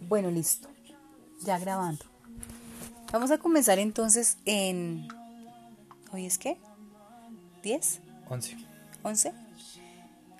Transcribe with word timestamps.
Bueno, 0.00 0.30
listo. 0.30 0.68
Ya 1.42 1.58
grabando. 1.58 2.04
Vamos 3.12 3.30
a 3.30 3.38
comenzar 3.38 3.78
entonces 3.78 4.38
en... 4.44 5.08
¿Hoy 6.12 6.26
es 6.26 6.38
qué? 6.38 6.58
¿10? 7.62 8.00
11. 8.28 8.56
¿11? 9.02 9.32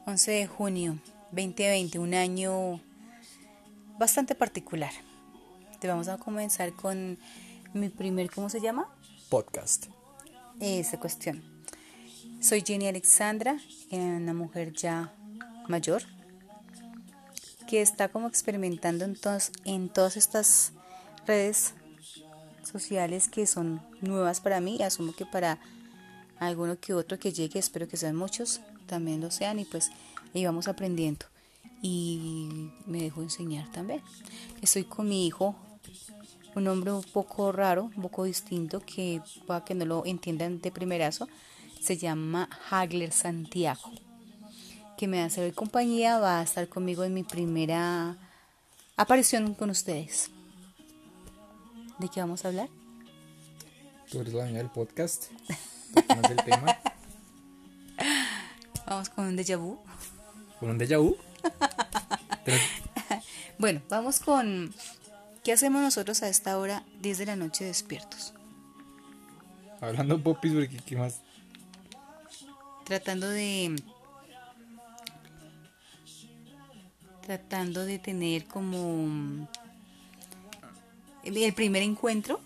11 0.07 0.31
de 0.31 0.47
junio 0.47 0.99
2020, 1.33 1.99
un 1.99 2.15
año 2.15 2.81
bastante 3.99 4.35
particular. 4.35 4.93
Te 5.81 5.89
vamos 5.89 6.09
a 6.09 6.19
comenzar 6.19 6.73
con 6.73 7.19
mi 7.75 7.89
primer, 7.89 8.31
¿cómo 8.31 8.49
se 8.49 8.61
llama? 8.61 8.89
Podcast. 9.29 9.87
Esa 10.61 10.99
cuestión. 10.99 11.43
Soy 12.41 12.63
Jenny 12.65 12.87
Alexandra, 12.87 13.59
una 13.91 14.33
mujer 14.33 14.73
ya 14.73 15.13
mayor 15.69 16.03
que 17.67 17.83
está 17.83 18.09
como 18.09 18.29
experimentando 18.29 19.05
en, 19.05 19.17
en 19.65 19.89
todas 19.89 20.17
estas 20.17 20.73
redes 21.27 21.75
sociales 22.63 23.29
que 23.29 23.47
son 23.47 23.83
nuevas 24.01 24.41
para 24.41 24.61
mí. 24.61 24.83
Asumo 24.83 25.15
que 25.15 25.27
para 25.27 25.59
alguno 26.39 26.79
que 26.79 26.95
otro 26.95 27.19
que 27.19 27.33
llegue, 27.33 27.59
espero 27.59 27.89
que 27.89 27.97
sean 27.97 28.17
muchos, 28.17 28.61
también 28.87 29.21
lo 29.21 29.31
sean 29.31 29.59
y 29.59 29.65
pues 29.65 29.91
ahí 30.35 30.45
vamos 30.45 30.69
aprendiendo. 30.69 31.27
Y 31.83 32.71
me 32.87 33.03
dejo 33.03 33.23
enseñar 33.23 33.71
también. 33.71 34.03
Estoy 34.63 34.85
con 34.85 35.09
mi 35.09 35.27
hijo, 35.27 35.55
un 36.55 36.69
hombre 36.69 36.93
un 36.93 37.03
poco 37.03 37.53
raro, 37.53 37.91
un 37.97 38.03
poco 38.03 38.25
distinto, 38.25 38.81
que 38.81 39.21
para 39.47 39.65
que 39.65 39.75
no 39.75 39.85
lo 39.85 40.07
entiendan 40.07 40.61
de 40.61 40.71
primerazo, 40.71 41.29
se 41.81 41.99
llama 41.99 42.49
Hagler 42.71 43.13
Santiago 43.13 43.91
que 44.97 45.07
me 45.07 45.23
hace 45.23 45.43
hoy 45.43 45.53
compañía, 45.53 46.19
va 46.19 46.41
a 46.41 46.43
estar 46.43 46.69
conmigo 46.69 47.05
en 47.05 47.13
mi 47.13 47.23
primera 47.23 48.17
aparición 48.97 49.55
con 49.55 49.71
ustedes. 49.71 50.31
¿De 51.99 52.09
qué 52.09 52.21
vamos 52.21 52.45
a 52.45 52.49
hablar? 52.49 52.69
Tú 54.11 54.21
eres 54.21 54.33
la 54.33 54.45
dueña 54.45 54.59
del 54.59 54.71
podcast. 54.71 55.27
tema. 56.45 56.79
Vamos 58.87 59.09
con 59.09 59.27
un 59.27 59.37
déjà 59.37 59.57
vu. 59.57 59.81
¿Con 60.61 60.71
un 60.71 60.79
déjà 60.79 60.99
vu? 60.99 61.17
bueno, 63.59 63.83
vamos 63.89 64.21
con... 64.21 64.73
¿Qué 65.43 65.53
hacemos 65.53 65.83
nosotros 65.83 66.23
a 66.23 66.29
esta 66.29 66.57
hora 66.57 66.85
10 67.01 67.19
de 67.19 67.27
la 67.27 67.35
noche 67.35 67.65
despiertos? 67.65 68.33
Hablando 69.81 70.23
popis, 70.23 70.53
porque 70.53 70.77
¿qué 70.87 70.97
más? 70.97 71.21
Tratando 72.85 73.29
de 73.29 73.75
tratando 77.27 77.85
de 77.85 77.99
tener 77.99 78.45
como 78.45 79.49
el 81.25 81.53
primer 81.55 81.83
encuentro 81.83 82.41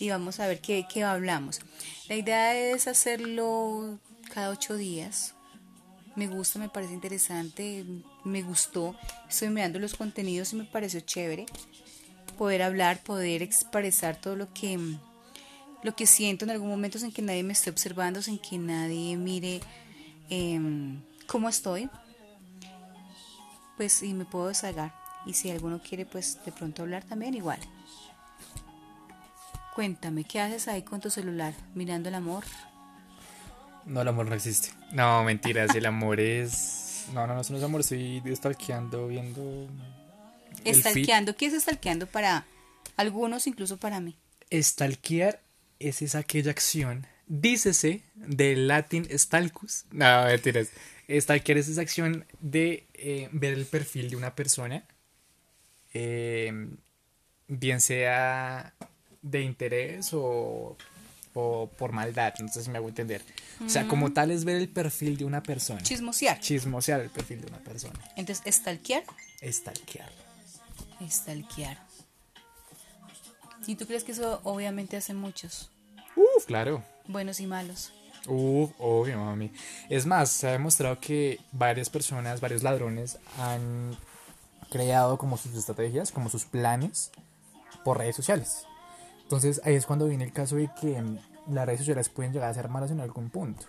y 0.00 0.10
vamos 0.10 0.40
a 0.40 0.48
ver 0.48 0.60
qué, 0.60 0.84
qué 0.92 1.04
hablamos. 1.04 1.60
La 2.08 2.16
idea 2.16 2.56
es 2.56 2.88
hacerlo 2.88 4.00
cada 4.32 4.50
ocho 4.50 4.76
días. 4.76 5.34
Me 6.16 6.26
gusta, 6.26 6.58
me 6.58 6.68
parece 6.68 6.92
interesante, 6.92 7.84
me 8.24 8.42
gustó. 8.42 8.96
Estoy 9.28 9.50
mirando 9.50 9.78
los 9.78 9.94
contenidos 9.94 10.52
y 10.52 10.56
me 10.56 10.64
pareció 10.64 10.98
chévere 10.98 11.46
poder 12.36 12.62
hablar, 12.62 13.00
poder 13.04 13.42
expresar 13.42 14.20
todo 14.20 14.34
lo 14.34 14.52
que 14.52 14.76
lo 15.84 15.94
que 15.94 16.06
siento 16.06 16.46
en 16.46 16.50
algún 16.50 16.68
momento 16.68 16.98
sin 16.98 17.12
que 17.12 17.22
nadie 17.22 17.44
me 17.44 17.52
esté 17.52 17.70
observando, 17.70 18.22
sin 18.22 18.38
que 18.38 18.58
nadie 18.58 19.16
mire 19.16 19.60
em, 20.30 21.00
cómo 21.28 21.48
estoy 21.48 21.88
pues 23.76 23.92
sí 23.92 24.14
me 24.14 24.24
puedo 24.24 24.48
desagar. 24.48 24.94
Y 25.26 25.34
si 25.34 25.50
alguno 25.50 25.80
quiere, 25.80 26.06
pues 26.06 26.38
de 26.44 26.52
pronto 26.52 26.82
hablar 26.82 27.04
también, 27.04 27.34
igual. 27.34 27.58
Cuéntame, 29.74 30.24
¿qué 30.24 30.40
haces 30.40 30.68
ahí 30.68 30.82
con 30.82 31.00
tu 31.00 31.10
celular? 31.10 31.54
¿Mirando 31.74 32.08
el 32.08 32.14
amor? 32.14 32.44
No, 33.86 34.02
el 34.02 34.08
amor 34.08 34.26
no 34.26 34.34
existe. 34.34 34.70
No, 34.92 35.24
mentiras, 35.24 35.74
el 35.74 35.86
amor 35.86 36.20
es... 36.20 37.06
No, 37.12 37.26
no, 37.26 37.34
no, 37.34 37.42
no 37.48 37.56
es 37.56 37.62
amor, 37.62 37.80
estoy 37.80 38.22
stalkeando, 38.34 39.08
viendo... 39.08 39.68
Stalkeando, 40.64 41.36
¿qué 41.36 41.46
es 41.46 41.60
stalkeando 41.60 42.06
para 42.06 42.46
algunos, 42.96 43.46
incluso 43.46 43.76
para 43.76 44.00
mí? 44.00 44.16
Stalkear 44.52 45.40
es 45.78 46.02
esa 46.02 46.20
aquella 46.20 46.50
acción, 46.50 47.06
dícese, 47.26 48.02
del 48.14 48.68
latín 48.68 49.06
stalcus. 49.16 49.84
No, 49.90 50.24
mentiras. 50.24 50.68
Stalker 51.08 51.58
es 51.58 51.68
esa 51.68 51.80
acción 51.80 52.24
de 52.40 52.86
eh, 52.94 53.28
ver 53.32 53.54
el 53.54 53.66
perfil 53.66 54.10
de 54.10 54.16
una 54.16 54.34
persona, 54.34 54.84
eh, 55.92 56.68
bien 57.46 57.80
sea 57.80 58.74
de 59.20 59.42
interés 59.42 60.10
o, 60.12 60.76
por 61.32 61.92
maldad, 61.92 62.34
no 62.38 62.48
sé 62.48 62.62
si 62.62 62.70
me 62.70 62.78
hago 62.78 62.88
entender. 62.88 63.22
O 63.64 63.68
sea, 63.68 63.86
como 63.88 64.08
mm. 64.08 64.14
tal 64.14 64.30
es 64.30 64.44
ver 64.44 64.56
el 64.56 64.68
perfil 64.68 65.16
de 65.16 65.24
una 65.24 65.42
persona. 65.42 65.82
Chismosear. 65.82 66.38
Chismosear 66.40 67.00
el 67.00 67.10
perfil 67.10 67.40
de 67.40 67.48
una 67.48 67.58
persona. 67.58 67.98
Entonces, 68.16 68.54
¿stalkear? 68.54 69.02
Stalkear. 69.42 70.10
Stalkear. 71.08 71.78
¿Y 73.66 73.76
tú 73.76 73.86
crees 73.86 74.04
que 74.04 74.12
eso 74.12 74.40
obviamente 74.44 74.96
hacen 74.96 75.16
muchos? 75.16 75.70
Uf, 76.16 76.44
claro. 76.46 76.84
Buenos 77.06 77.40
y 77.40 77.46
malos. 77.46 77.92
Uf, 78.26 78.70
obvio, 78.78 79.18
mami. 79.18 79.52
Es 79.90 80.06
más, 80.06 80.30
se 80.30 80.48
ha 80.48 80.52
demostrado 80.52 80.98
que 80.98 81.38
varias 81.52 81.90
personas, 81.90 82.40
varios 82.40 82.62
ladrones 82.62 83.18
han 83.38 83.96
creado 84.70 85.18
como 85.18 85.36
sus 85.36 85.54
estrategias, 85.54 86.10
como 86.10 86.30
sus 86.30 86.46
planes 86.46 87.10
por 87.84 87.98
redes 87.98 88.16
sociales. 88.16 88.66
Entonces 89.22 89.60
ahí 89.64 89.74
es 89.74 89.84
cuando 89.84 90.06
viene 90.06 90.24
el 90.24 90.32
caso 90.32 90.56
de 90.56 90.70
que 90.80 91.02
las 91.48 91.66
redes 91.66 91.80
sociales 91.80 92.08
pueden 92.08 92.32
llegar 92.32 92.50
a 92.50 92.54
ser 92.54 92.68
malas 92.70 92.90
en 92.90 93.00
algún 93.00 93.28
punto. 93.28 93.66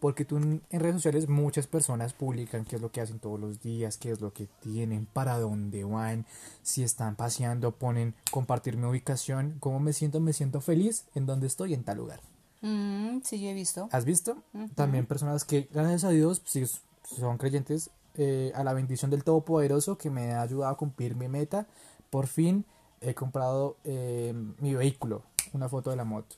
Porque 0.00 0.24
tú 0.24 0.36
en 0.36 0.62
redes 0.70 0.94
sociales 0.94 1.28
muchas 1.28 1.66
personas 1.66 2.12
publican 2.12 2.64
qué 2.64 2.76
es 2.76 2.82
lo 2.82 2.92
que 2.92 3.00
hacen 3.00 3.18
todos 3.18 3.40
los 3.40 3.60
días, 3.60 3.98
qué 3.98 4.12
es 4.12 4.20
lo 4.20 4.32
que 4.32 4.46
tienen, 4.60 5.06
para 5.06 5.38
dónde 5.40 5.82
van, 5.82 6.24
si 6.62 6.84
están 6.84 7.16
paseando, 7.16 7.72
ponen 7.72 8.14
compartir 8.30 8.76
mi 8.76 8.86
ubicación, 8.86 9.56
cómo 9.58 9.80
me 9.80 9.92
siento, 9.92 10.20
me 10.20 10.32
siento 10.32 10.60
feliz, 10.60 11.06
en 11.16 11.26
dónde 11.26 11.48
estoy, 11.48 11.74
en 11.74 11.82
tal 11.82 11.98
lugar. 11.98 12.20
Mm, 12.60 13.20
sí, 13.22 13.40
yo 13.40 13.50
he 13.50 13.54
visto. 13.54 13.88
¿Has 13.92 14.04
visto? 14.04 14.42
También 14.74 15.06
personas 15.06 15.44
que, 15.44 15.68
gracias 15.72 16.04
a 16.04 16.10
Dios, 16.10 16.42
si 16.44 16.64
son 17.02 17.38
creyentes, 17.38 17.90
eh, 18.14 18.52
a 18.54 18.64
la 18.64 18.72
bendición 18.72 19.10
del 19.10 19.22
Todopoderoso 19.22 19.96
que 19.96 20.10
me 20.10 20.32
ha 20.32 20.42
ayudado 20.42 20.72
a 20.72 20.76
cumplir 20.76 21.14
mi 21.14 21.28
meta, 21.28 21.66
por 22.10 22.26
fin 22.26 22.64
he 23.00 23.14
comprado 23.14 23.76
eh, 23.84 24.34
mi 24.58 24.74
vehículo, 24.74 25.22
una 25.52 25.68
foto 25.68 25.90
de 25.90 25.96
la 25.96 26.04
moto. 26.04 26.36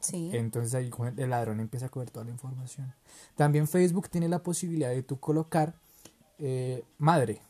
sí. 0.00 0.30
Entonces 0.32 0.74
ahí 0.74 0.90
el 1.16 1.30
ladrón 1.30 1.58
empieza 1.58 1.86
a 1.86 1.88
coger 1.88 2.10
toda 2.10 2.24
la 2.24 2.30
información. 2.30 2.94
También 3.34 3.66
Facebook 3.66 4.08
tiene 4.08 4.28
la 4.28 4.42
posibilidad 4.42 4.90
de 4.90 5.02
tú 5.02 5.18
colocar 5.18 5.74
eh, 6.38 6.84
madre, 6.98 7.40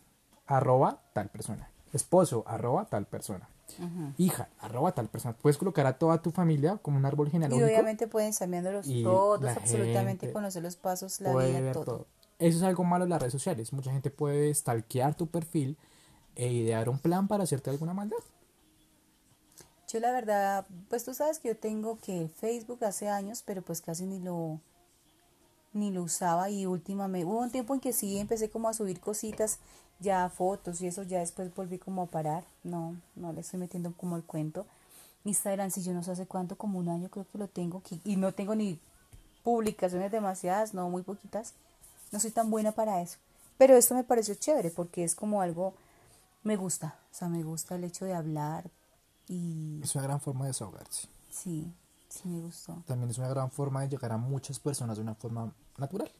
arroba 0.46 1.02
tal 1.12 1.28
persona, 1.28 1.70
esposo, 1.92 2.44
arroba 2.46 2.86
tal 2.86 3.06
persona 3.06 3.51
hija, 4.19 4.49
arroba 4.60 4.93
tal 4.93 5.09
persona. 5.09 5.37
Puedes 5.37 5.59
colocar 5.59 5.87
a 5.87 5.99
toda 5.99 6.21
tu 6.22 6.31
familia 6.31 6.78
como 6.78 6.97
un 6.99 7.05
árbol 7.05 7.31
genealógico. 7.31 7.66
Y 7.66 7.71
obviamente 7.71 8.06
pueden 8.06 8.31
estar 8.31 8.49
todos, 9.03 9.56
absolutamente 9.56 10.33
conocer 10.33 10.62
los 10.62 10.77
pasos, 10.77 11.21
la 11.21 11.34
vida, 11.34 11.72
todo. 11.72 12.06
Eso 12.38 12.59
es 12.59 12.65
algo 12.65 12.83
malo 12.84 13.05
en 13.05 13.10
las 13.10 13.21
redes 13.21 13.33
sociales. 13.33 13.72
Mucha 13.72 13.93
gente 13.93 14.10
puede 14.10 14.53
stalkear 14.53 15.15
tu 15.15 15.28
perfil 15.28 15.78
e 16.34 16.53
idear 16.53 16.88
un 16.88 16.99
plan 16.99 17.28
para 17.28 17.44
hacerte 17.44 17.71
alguna 17.71 17.94
maldad. 17.94 18.19
Yo 19.89 20.00
la 20.00 20.10
verdad, 20.10 20.66
pues 20.89 21.04
tú 21.04 21.12
sabes 21.15 21.39
que 21.39 21.49
yo 21.49 21.56
tengo 21.56 21.99
que 21.99 22.28
Facebook 22.28 22.83
hace 22.84 23.09
años, 23.09 23.43
pero 23.44 23.62
pues 23.62 23.81
casi 23.83 24.06
ni 24.06 24.19
lo 24.19 24.60
ni 25.75 25.91
lo 25.91 26.03
usaba 26.03 26.50
y 26.50 26.66
últimamente 26.66 27.27
hubo 27.27 27.41
un 27.41 27.50
tiempo 27.50 27.75
en 27.75 27.81
que 27.81 27.93
sí 27.93 28.19
empecé 28.19 28.50
como 28.50 28.69
a 28.69 28.75
subir 28.75 29.00
cositas 29.00 29.59
ya 30.02 30.28
fotos 30.28 30.80
y 30.80 30.86
eso 30.86 31.03
ya 31.04 31.21
después 31.21 31.54
volví 31.54 31.78
como 31.78 32.03
a 32.03 32.06
parar. 32.06 32.44
No, 32.65 32.97
no 33.16 33.32
le 33.32 33.41
estoy 33.41 33.59
metiendo 33.60 33.92
como 33.97 34.16
el 34.16 34.24
cuento. 34.24 34.66
Instagram, 35.24 35.71
si 35.71 35.82
yo 35.82 35.92
no 35.92 36.03
sé 36.03 36.10
hace 36.10 36.27
cuánto, 36.27 36.56
como 36.56 36.78
un 36.78 36.88
año 36.88 37.09
creo 37.09 37.27
que 37.30 37.38
lo 37.38 37.48
tengo 37.48 37.80
y 38.04 38.16
no 38.16 38.32
tengo 38.32 38.54
ni 38.54 38.78
publicaciones 39.44 40.10
demasiadas, 40.10 40.74
no, 40.74 40.91
muy 40.91 41.03
poquitas. 41.03 41.54
No 42.10 42.21
soy 42.21 42.30
tan 42.30 42.50
buena 42.50 42.72
para 42.72 43.00
eso. 43.00 43.18
Pero 43.56 43.77
esto 43.77 43.94
me 43.94 44.04
pareció 44.04 44.34
chévere 44.34 44.71
porque 44.71 45.04
es 45.04 45.15
como 45.15 45.41
algo, 45.41 45.74
me 46.42 46.56
gusta, 46.56 46.97
o 47.12 47.15
sea, 47.15 47.28
me 47.28 47.42
gusta 47.42 47.77
el 47.77 47.84
hecho 47.84 48.04
de 48.04 48.15
hablar 48.15 48.68
y... 49.28 49.80
Es 49.82 49.94
una 49.94 50.04
gran 50.04 50.21
forma 50.21 50.44
de 50.44 50.48
desahogarse. 50.48 51.09
Sí, 51.30 51.72
sí 52.09 52.28
me 52.28 52.41
gustó. 52.41 52.82
También 52.86 53.10
es 53.10 53.18
una 53.18 53.28
gran 53.28 53.50
forma 53.50 53.82
de 53.82 53.88
llegar 53.88 54.12
a 54.12 54.16
muchas 54.16 54.59
personas 54.59 54.97
de 54.97 55.03
una 55.03 55.15
forma 55.15 55.53
natural 55.78 56.10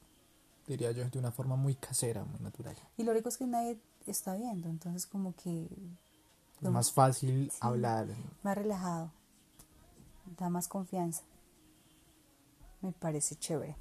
diría 0.73 0.93
yo, 0.93 1.09
de 1.09 1.19
una 1.19 1.31
forma 1.33 1.57
muy 1.57 1.75
casera, 1.75 2.25
muy 2.25 2.41
natural. 2.41 2.77
Y 2.97 3.03
lo 3.05 3.13
rico 3.13 3.29
es 3.29 3.37
que 3.37 3.47
nadie 3.47 3.79
está 4.07 4.35
viendo, 4.35 4.69
entonces 4.69 5.07
como 5.07 5.35
que... 5.37 5.69
Es 6.61 6.71
más 6.71 6.93
fácil 6.93 7.51
hablar. 7.61 8.07
Más 8.43 8.57
relajado, 8.57 9.11
da 10.39 10.49
más 10.49 10.69
confianza. 10.69 11.23
Me 12.81 12.93
parece 12.93 13.37
chévere. 13.37 13.77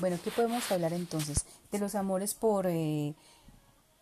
Bueno, 0.00 0.18
¿qué 0.22 0.30
podemos 0.30 0.70
hablar 0.72 0.92
entonces? 0.92 1.44
De 1.70 1.78
los 1.78 1.94
amores 1.94 2.34
por, 2.34 2.66
eh, 2.66 3.14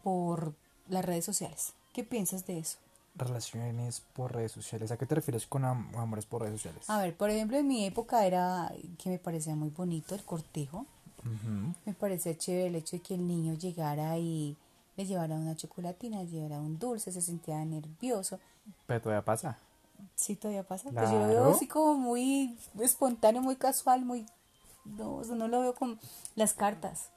por 0.03 0.55
las 0.89 1.05
redes 1.05 1.25
sociales. 1.25 1.75
¿Qué 1.93 2.03
piensas 2.05 2.47
de 2.47 2.59
eso? 2.59 2.79
Relaciones 3.15 4.01
por 4.15 4.33
redes 4.33 4.53
sociales. 4.53 4.91
¿A 4.91 4.97
qué 4.97 5.05
te 5.07 5.15
refieres 5.15 5.47
con 5.47 5.65
am- 5.65 5.95
amores 5.97 6.25
por 6.27 6.43
redes 6.43 6.55
sociales? 6.61 6.89
A 6.89 6.99
ver, 6.99 7.17
por 7.17 7.29
ejemplo, 7.31 7.59
en 7.59 7.69
mi 7.69 7.85
época 7.85 8.25
era 8.27 8.73
que 8.99 9.11
me 9.11 9.19
parecía 9.19 9.55
muy 9.55 9.69
bonito 9.69 10.15
el 10.15 10.25
cortejo. 10.25 10.87
Me 11.85 11.95
parecía 11.95 12.37
chévere 12.37 12.67
el 12.67 12.75
hecho 12.77 12.97
de 12.97 13.03
que 13.03 13.15
el 13.15 13.27
niño 13.27 13.55
llegara 13.55 14.19
y 14.19 14.57
le 14.97 15.07
llevara 15.07 15.35
una 15.35 15.57
chocolatina, 15.57 16.23
le 16.23 16.29
llevara 16.29 16.59
un 16.59 16.79
dulce, 16.79 17.13
se 17.13 17.23
sentía 17.23 17.65
nervioso. 17.65 18.39
Pero 18.87 19.01
todavía 19.01 19.25
pasa. 19.25 19.59
Sí, 20.15 20.37
todavía 20.37 20.63
pasa. 20.65 20.91
Pues 20.91 21.11
yo 21.11 21.19
lo 21.19 21.29
veo 21.29 21.51
así 21.55 21.67
como 21.67 21.95
muy 21.95 22.57
espontáneo, 22.81 23.43
muy 23.43 23.57
casual, 23.57 24.05
muy... 24.05 24.27
No, 24.85 25.17
o 25.17 25.25
sea, 25.25 25.37
no 25.37 25.47
lo 25.47 25.61
veo 25.61 25.75
con 25.75 25.99
las 26.35 26.55
cartas. 26.55 27.11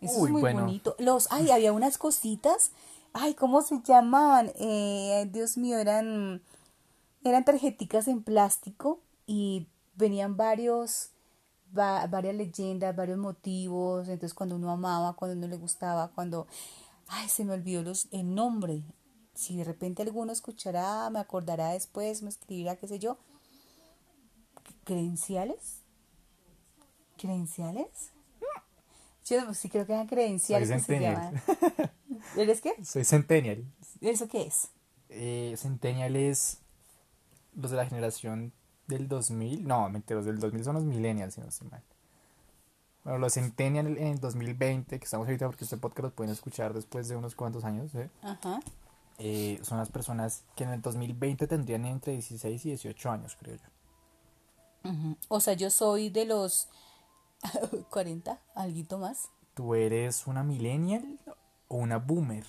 Eso 0.00 0.20
Uy, 0.20 0.26
es 0.26 0.32
muy 0.32 0.40
bueno. 0.40 0.62
bonito. 0.62 0.96
Los, 0.98 1.28
ay, 1.30 1.50
había 1.50 1.72
unas 1.72 1.98
cositas. 1.98 2.72
Ay, 3.12 3.34
¿cómo 3.34 3.62
se 3.62 3.80
llamaban? 3.82 4.52
Eh, 4.56 5.28
Dios 5.32 5.56
mío, 5.56 5.78
eran, 5.78 6.42
eran 7.24 7.44
tarjeticas 7.44 8.08
en 8.08 8.22
plástico 8.22 8.98
y 9.26 9.66
venían 9.94 10.36
varios, 10.36 11.10
va- 11.76 12.06
varias 12.06 12.34
leyendas, 12.34 12.94
varios 12.94 13.18
motivos. 13.18 14.08
Entonces, 14.08 14.34
cuando 14.34 14.56
uno 14.56 14.70
amaba, 14.70 15.14
cuando 15.14 15.36
uno 15.36 15.46
le 15.48 15.56
gustaba, 15.56 16.08
cuando, 16.08 16.46
ay, 17.08 17.28
se 17.28 17.44
me 17.44 17.52
olvidó 17.54 17.82
los, 17.82 18.08
el 18.12 18.34
nombre. 18.34 18.82
Si 19.34 19.56
de 19.56 19.64
repente 19.64 20.02
alguno 20.02 20.32
escuchará, 20.32 21.08
me 21.10 21.18
acordará 21.18 21.70
después, 21.70 22.22
me 22.22 22.28
escribirá, 22.30 22.76
qué 22.76 22.88
sé 22.88 22.98
yo. 22.98 23.18
¿Credenciales? 24.84 25.80
¿Credenciales? 27.18 28.10
Yo 29.24 29.52
sí 29.54 29.68
creo 29.68 29.84
que 29.86 29.92
eran 29.92 30.06
credenciales 30.06 30.68
Soy 30.68 30.78
se. 30.80 31.42
¿Eres 32.36 32.60
qué? 32.60 32.72
Soy 32.84 33.04
Centennial. 33.04 33.64
¿Eso 34.00 34.28
qué 34.28 34.42
es? 34.42 34.68
Eh, 35.08 35.54
Centennial 35.58 36.14
es 36.14 36.58
los 37.54 37.70
de 37.72 37.76
la 37.76 37.86
generación 37.86 38.52
del 38.86 39.08
2000. 39.08 39.66
No, 39.66 39.88
mentira, 39.88 40.16
los 40.16 40.26
del 40.26 40.38
2000 40.38 40.64
son 40.64 40.74
los 40.74 40.84
millennials, 40.84 41.34
si 41.34 41.40
no 41.40 41.48
estoy 41.48 41.68
mal. 41.68 41.82
Bueno, 43.04 43.18
los 43.18 43.34
Centennial 43.34 43.86
en 43.86 44.06
el 44.08 44.20
2020, 44.20 44.98
que 44.98 45.04
estamos 45.04 45.26
ahorita 45.28 45.46
porque 45.46 45.64
este 45.64 45.76
podcast 45.76 46.02
lo 46.02 46.10
pueden 46.10 46.32
escuchar 46.32 46.74
después 46.74 47.08
de 47.08 47.16
unos 47.16 47.34
cuantos 47.36 47.64
años, 47.64 47.94
¿eh? 47.94 48.10
Ajá. 48.22 48.60
Eh, 49.18 49.60
son 49.62 49.78
las 49.78 49.90
personas 49.90 50.44
que 50.56 50.64
en 50.64 50.70
el 50.70 50.82
2020 50.82 51.46
tendrían 51.46 51.84
entre 51.86 52.14
16 52.14 52.66
y 52.66 52.68
18 52.70 53.10
años, 53.10 53.36
creo 53.40 53.56
yo. 53.56 53.62
O 55.28 55.40
sea, 55.40 55.54
yo 55.54 55.70
soy 55.70 56.10
de 56.10 56.26
los 56.26 56.68
40, 57.90 58.40
alguito 58.54 58.98
más. 58.98 59.30
¿Tú 59.54 59.74
eres 59.74 60.26
una 60.26 60.42
millennial 60.42 61.18
o 61.68 61.76
una 61.76 61.98
boomer? 61.98 62.44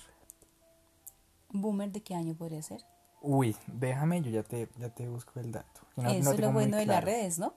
¿Boomer 1.50 1.90
de 1.90 2.02
qué 2.02 2.14
año 2.14 2.34
podría 2.34 2.62
ser? 2.62 2.84
Uy, 3.20 3.56
déjame, 3.66 4.22
yo 4.22 4.30
ya 4.30 4.42
te, 4.42 4.68
ya 4.78 4.90
te 4.90 5.08
busco 5.08 5.40
el 5.40 5.52
dato. 5.52 5.80
no- 5.96 6.10
Eso 6.10 6.22
no 6.24 6.30
es 6.32 6.40
lo 6.40 6.52
bueno 6.52 6.76
de 6.76 6.86
las 6.86 7.02
redes, 7.04 7.38
¿no? 7.38 7.54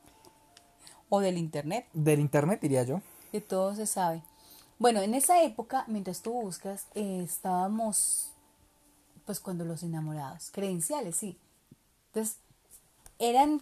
O 1.10 1.20
del 1.20 1.38
internet, 1.38 1.88
Del 1.94 2.20
internet 2.20 2.60
diría 2.62 2.84
yo. 2.84 3.02
que 3.32 3.42
todo 3.42 3.76
se 3.76 3.86
sabe. 3.86 4.24
Bueno, 4.80 5.02
en 5.02 5.14
esa 5.14 5.44
época, 5.44 5.86
mientras 5.88 6.22
tú 6.22 6.32
buscas, 6.34 6.88
eh, 6.96 7.22
estábamos, 7.24 8.32
pues 9.26 9.40
cuando 9.40 9.64
los 9.66 9.84
enamorados, 9.84 10.50
credenciales, 10.52 11.16
sí. 11.18 11.38
Entonces, 12.08 12.38
eran 13.20 13.62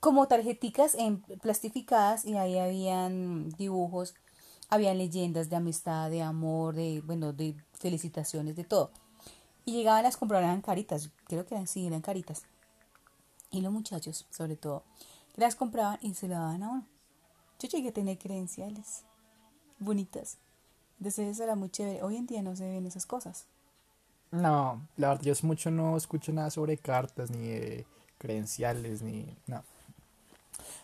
como 0.00 0.28
tarjeticas 0.28 0.94
en, 0.94 1.20
plastificadas 1.42 2.24
y 2.24 2.36
ahí 2.36 2.58
habían 2.58 3.48
dibujos, 3.50 4.14
habían 4.68 4.98
leyendas 4.98 5.50
de 5.50 5.56
amistad, 5.56 6.10
de 6.10 6.22
amor, 6.22 6.74
de, 6.76 7.02
bueno, 7.04 7.32
de 7.32 7.56
felicitaciones, 7.72 8.54
de 8.54 8.64
todo. 8.64 8.92
Y 9.66 9.72
llegaban, 9.72 10.04
las 10.04 10.16
compraban, 10.16 10.46
eran 10.46 10.62
caritas, 10.62 11.10
creo 11.26 11.44
que 11.44 11.54
eran, 11.54 11.66
sí, 11.66 11.86
eran 11.86 12.00
caritas. 12.00 12.44
Y 13.50 13.60
los 13.60 13.72
muchachos, 13.72 14.24
sobre 14.30 14.56
todo, 14.56 14.84
las 15.34 15.56
compraban 15.56 15.98
y 16.00 16.14
se 16.14 16.28
la 16.28 16.38
daban 16.38 16.62
a 16.62 16.70
uno. 16.70 16.86
Yo 17.58 17.68
llegué 17.68 17.88
a 17.88 17.92
tener 17.92 18.16
credenciales 18.16 19.02
bonitas. 19.80 20.38
Entonces 20.98 21.28
eso 21.28 21.42
era 21.42 21.56
muy 21.56 21.68
chévere. 21.68 22.02
Hoy 22.04 22.16
en 22.16 22.26
día 22.26 22.42
no 22.42 22.54
se 22.54 22.64
ven 22.64 22.86
esas 22.86 23.06
cosas. 23.06 23.46
No, 24.30 24.86
la 24.96 25.08
verdad, 25.08 25.24
yo 25.24 25.32
hace 25.32 25.46
mucho 25.46 25.70
no 25.70 25.96
escucho 25.96 26.32
nada 26.32 26.50
sobre 26.50 26.78
cartas, 26.78 27.30
ni 27.30 27.48
de 27.48 27.86
credenciales, 28.18 29.02
ni. 29.02 29.36
No. 29.46 29.64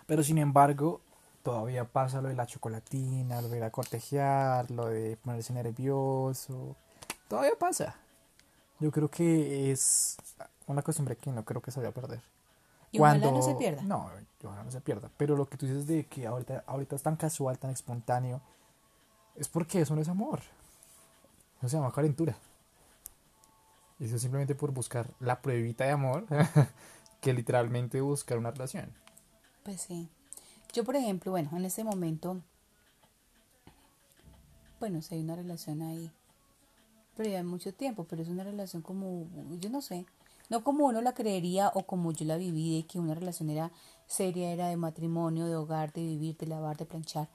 Pero 0.07 0.25
sin 0.25 0.39
embargo, 0.39 1.01
todavía 1.45 1.85
pasa 1.85 2.21
lo 2.21 2.29
de 2.29 2.35
la 2.35 2.47
chocolatina, 2.47 3.41
lo 3.43 3.49
de 3.49 3.61
la 3.61 3.71
cortejear, 3.71 4.71
lo 4.73 4.87
de 4.87 5.17
ponerse 5.19 5.53
nervioso. 5.53 6.77
Todavía 7.29 7.57
pasa. 7.59 7.97
Yo 8.83 8.91
creo 8.91 9.09
que 9.09 9.71
es 9.71 10.17
una 10.67 10.83
costumbre 10.83 11.15
que 11.15 11.31
no 11.31 11.45
creo 11.45 11.63
que 11.63 11.71
se 11.71 11.79
vaya 11.79 11.91
a 11.91 11.95
perder. 11.95 12.21
Y 12.91 12.99
ojalá 12.99 13.31
no 13.31 13.41
se 13.41 13.55
pierda. 13.55 13.81
No, 13.83 14.11
ojalá 14.43 14.65
no 14.65 14.73
se 14.73 14.81
pierda. 14.81 15.09
Pero 15.17 15.37
lo 15.37 15.47
que 15.47 15.57
tú 15.57 15.67
dices 15.67 15.87
de 15.87 16.05
que 16.07 16.27
ahorita, 16.27 16.65
ahorita 16.67 16.97
es 16.97 17.03
tan 17.03 17.15
casual, 17.15 17.61
tan 17.61 17.71
espontáneo, 17.71 18.41
es 19.37 19.47
porque 19.47 19.83
eso 19.83 19.95
no 19.95 20.03
es 20.03 20.09
amor. 20.09 20.41
Eso 21.59 21.69
se 21.69 21.77
llama 21.77 21.93
calentura. 21.93 22.37
Y 24.01 24.07
eso 24.07 24.17
es 24.17 24.23
simplemente 24.23 24.57
por 24.57 24.73
buscar 24.73 25.07
la 25.21 25.41
pruebita 25.41 25.85
de 25.85 25.93
amor 25.93 26.27
que 27.21 27.33
literalmente 27.33 28.01
buscar 28.01 28.37
una 28.37 28.51
relación. 28.51 28.93
Pues 29.63 29.81
sí. 29.83 30.09
Yo, 30.73 30.83
por 30.83 30.97
ejemplo, 30.97 31.31
bueno, 31.31 31.51
en 31.53 31.65
este 31.67 31.85
momento, 31.85 32.41
bueno, 34.81 35.01
si 35.03 35.15
hay 35.15 35.21
una 35.21 35.37
relación 35.37 35.83
ahí, 35.83 36.11
pero 37.17 37.29
ya 37.29 37.39
hay 37.39 37.45
mucho 37.45 37.73
tiempo, 37.73 38.05
pero 38.05 38.23
es 38.23 38.29
una 38.29 38.45
relación 38.45 38.83
como, 38.83 39.27
yo 39.61 39.71
no 39.71 39.83
sé, 39.83 40.07
no 40.49 40.65
como 40.65 40.87
uno 40.87 41.01
la 41.01 41.15
creería 41.15 41.71
o 41.75 41.85
como 41.85 42.13
yo 42.13 42.25
la 42.27 42.37
viví, 42.37 42.77
de 42.77 42.87
que 42.87 42.99
una 42.99 43.15
relación 43.15 43.51
era 43.51 43.71
seria, 44.07 44.51
era 44.51 44.69
de 44.69 44.77
matrimonio, 44.77 45.47
de 45.47 45.57
hogar, 45.57 45.93
de 45.93 46.03
vivir, 46.03 46.37
de 46.37 46.47
lavar, 46.47 46.77
de 46.77 46.87
planchar, 46.87 47.29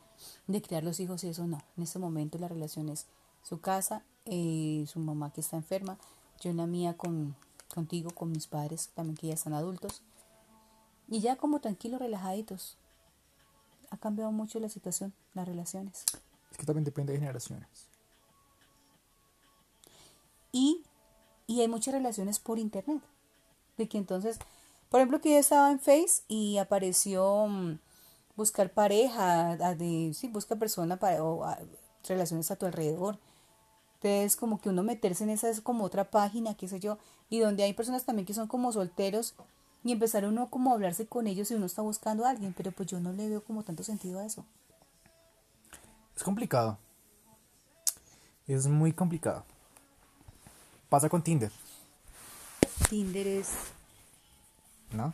de 0.48 0.62
criar 0.62 0.84
los 0.84 1.00
hijos 1.00 1.24
y 1.24 1.30
eso 1.30 1.48
no. 1.48 1.62
En 1.78 1.84
este 1.84 2.00
momento 2.00 2.38
la 2.38 2.48
relación 2.48 2.90
es 2.90 3.08
su 3.44 3.60
casa, 3.60 4.04
eh, 4.26 4.86
su 4.88 5.00
mamá 5.00 5.32
que 5.32 5.42
está 5.42 5.58
enferma, 5.58 5.98
yo 6.40 6.52
en 6.52 6.58
la 6.58 6.68
mía 6.68 6.96
con, 6.96 7.36
contigo, 7.74 8.12
con 8.12 8.32
mis 8.32 8.48
padres 8.48 8.90
también 8.94 9.18
que 9.18 9.28
ya 9.28 9.34
están 9.34 9.54
adultos. 9.54 10.02
Y 11.08 11.22
ya 11.22 11.38
como 11.38 11.60
tranquilos, 11.60 12.02
relajaditos. 12.02 12.78
Ha 13.90 13.98
cambiado 13.98 14.32
mucho 14.32 14.60
la 14.60 14.68
situación, 14.68 15.14
las 15.34 15.48
relaciones. 15.48 16.04
Es 16.52 16.58
que 16.58 16.66
también 16.66 16.84
depende 16.84 17.14
de 17.14 17.20
generaciones. 17.20 17.88
Y 21.48 21.62
hay 21.62 21.68
muchas 21.68 21.94
relaciones 21.94 22.40
por 22.40 22.60
internet. 22.60 23.02
De 23.78 23.88
que 23.88 23.98
entonces, 23.98 24.38
por 24.90 25.00
ejemplo, 25.00 25.22
que 25.22 25.32
yo 25.32 25.38
estaba 25.38 25.72
en 25.72 25.80
Face 25.80 26.24
y 26.28 26.58
apareció 26.58 27.48
mm, 27.48 27.80
buscar 28.36 28.72
pareja, 28.72 29.56
de, 29.76 30.12
sí, 30.14 30.28
busca 30.28 30.56
persona 30.56 30.98
para, 30.98 31.24
o 31.24 31.46
relaciones 32.08 32.52
a 32.52 32.56
tu 32.58 32.66
alrededor. 32.66 33.18
Entonces, 33.96 34.36
como 34.36 34.62
que 34.62 34.70
uno 34.70 34.84
meterse 34.84 35.24
en 35.24 35.32
esa 35.32 35.50
es 35.50 35.62
como 35.62 35.86
otra 35.86 36.12
página, 36.12 36.54
qué 36.56 36.68
sé 36.68 36.80
yo, 36.80 36.98
y 37.30 37.40
donde 37.40 37.64
hay 37.64 37.74
personas 37.74 38.04
también 38.04 38.26
que 38.26 38.34
son 38.34 38.48
como 38.48 38.72
solteros 38.72 39.34
y 39.84 39.92
empezar 39.92 40.26
uno 40.26 40.50
como 40.50 40.72
a 40.72 40.74
hablarse 40.74 41.08
con 41.08 41.28
ellos 41.28 41.50
y 41.50 41.56
uno 41.56 41.66
está 41.66 41.82
buscando 41.82 42.26
a 42.26 42.30
alguien, 42.30 42.54
pero 42.56 42.72
pues 42.72 42.90
yo 42.90 43.00
no 43.00 43.12
le 43.14 43.30
veo 43.30 43.44
como 43.44 43.64
tanto 43.64 43.84
sentido 43.84 44.20
a 44.20 44.26
eso. 44.26 44.46
Es 46.16 46.24
complicado. 46.24 46.78
Es 48.48 48.68
muy 48.68 48.94
complicado. 48.94 49.46
Pasa 50.90 51.10
con 51.10 51.22
Tinder, 51.22 51.52
Tinder 52.90 53.28
es... 53.28 53.50
¿no? 54.92 55.14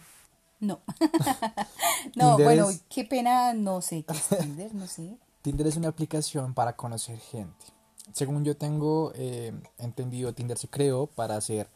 No. 0.60 0.80
no, 2.16 2.36
Tinder 2.36 2.46
bueno, 2.46 2.70
es- 2.70 2.84
qué 2.90 3.04
pena, 3.04 3.54
no 3.54 3.82
sé 3.82 4.04
qué 4.04 4.14
es 4.14 4.28
Tinder, 4.40 4.74
no 4.76 4.88
sé. 4.88 5.18
Tinder 5.42 5.68
es 5.68 5.76
una 5.76 5.90
aplicación 5.90 6.54
para 6.54 6.76
conocer 6.76 7.20
gente. 7.20 7.66
Según 8.14 8.46
yo 8.46 8.56
tengo 8.56 9.12
eh, 9.16 9.54
entendido, 9.80 10.34
Tinder 10.34 10.58
se 10.58 10.68
creó 10.68 11.08
para 11.08 11.36
hacer 11.36 11.68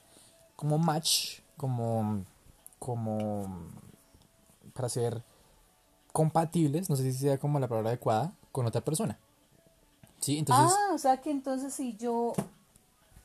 como 0.55 0.77
match, 0.77 1.39
como, 1.57 2.23
como 2.79 3.49
para 4.73 4.89
ser 4.89 5.23
compatibles, 6.13 6.89
no 6.89 6.95
sé 6.95 7.03
si 7.11 7.17
sea 7.17 7.37
como 7.39 7.59
la 7.59 7.67
palabra 7.67 7.89
adecuada, 7.89 8.33
con 8.51 8.65
otra 8.65 8.81
persona. 8.81 9.17
Sí, 10.19 10.37
entonces, 10.37 10.73
ah, 10.77 10.93
o 10.93 10.97
sea 10.97 11.21
que 11.21 11.29
entonces 11.31 11.73
si 11.73 11.95
yo 11.97 12.33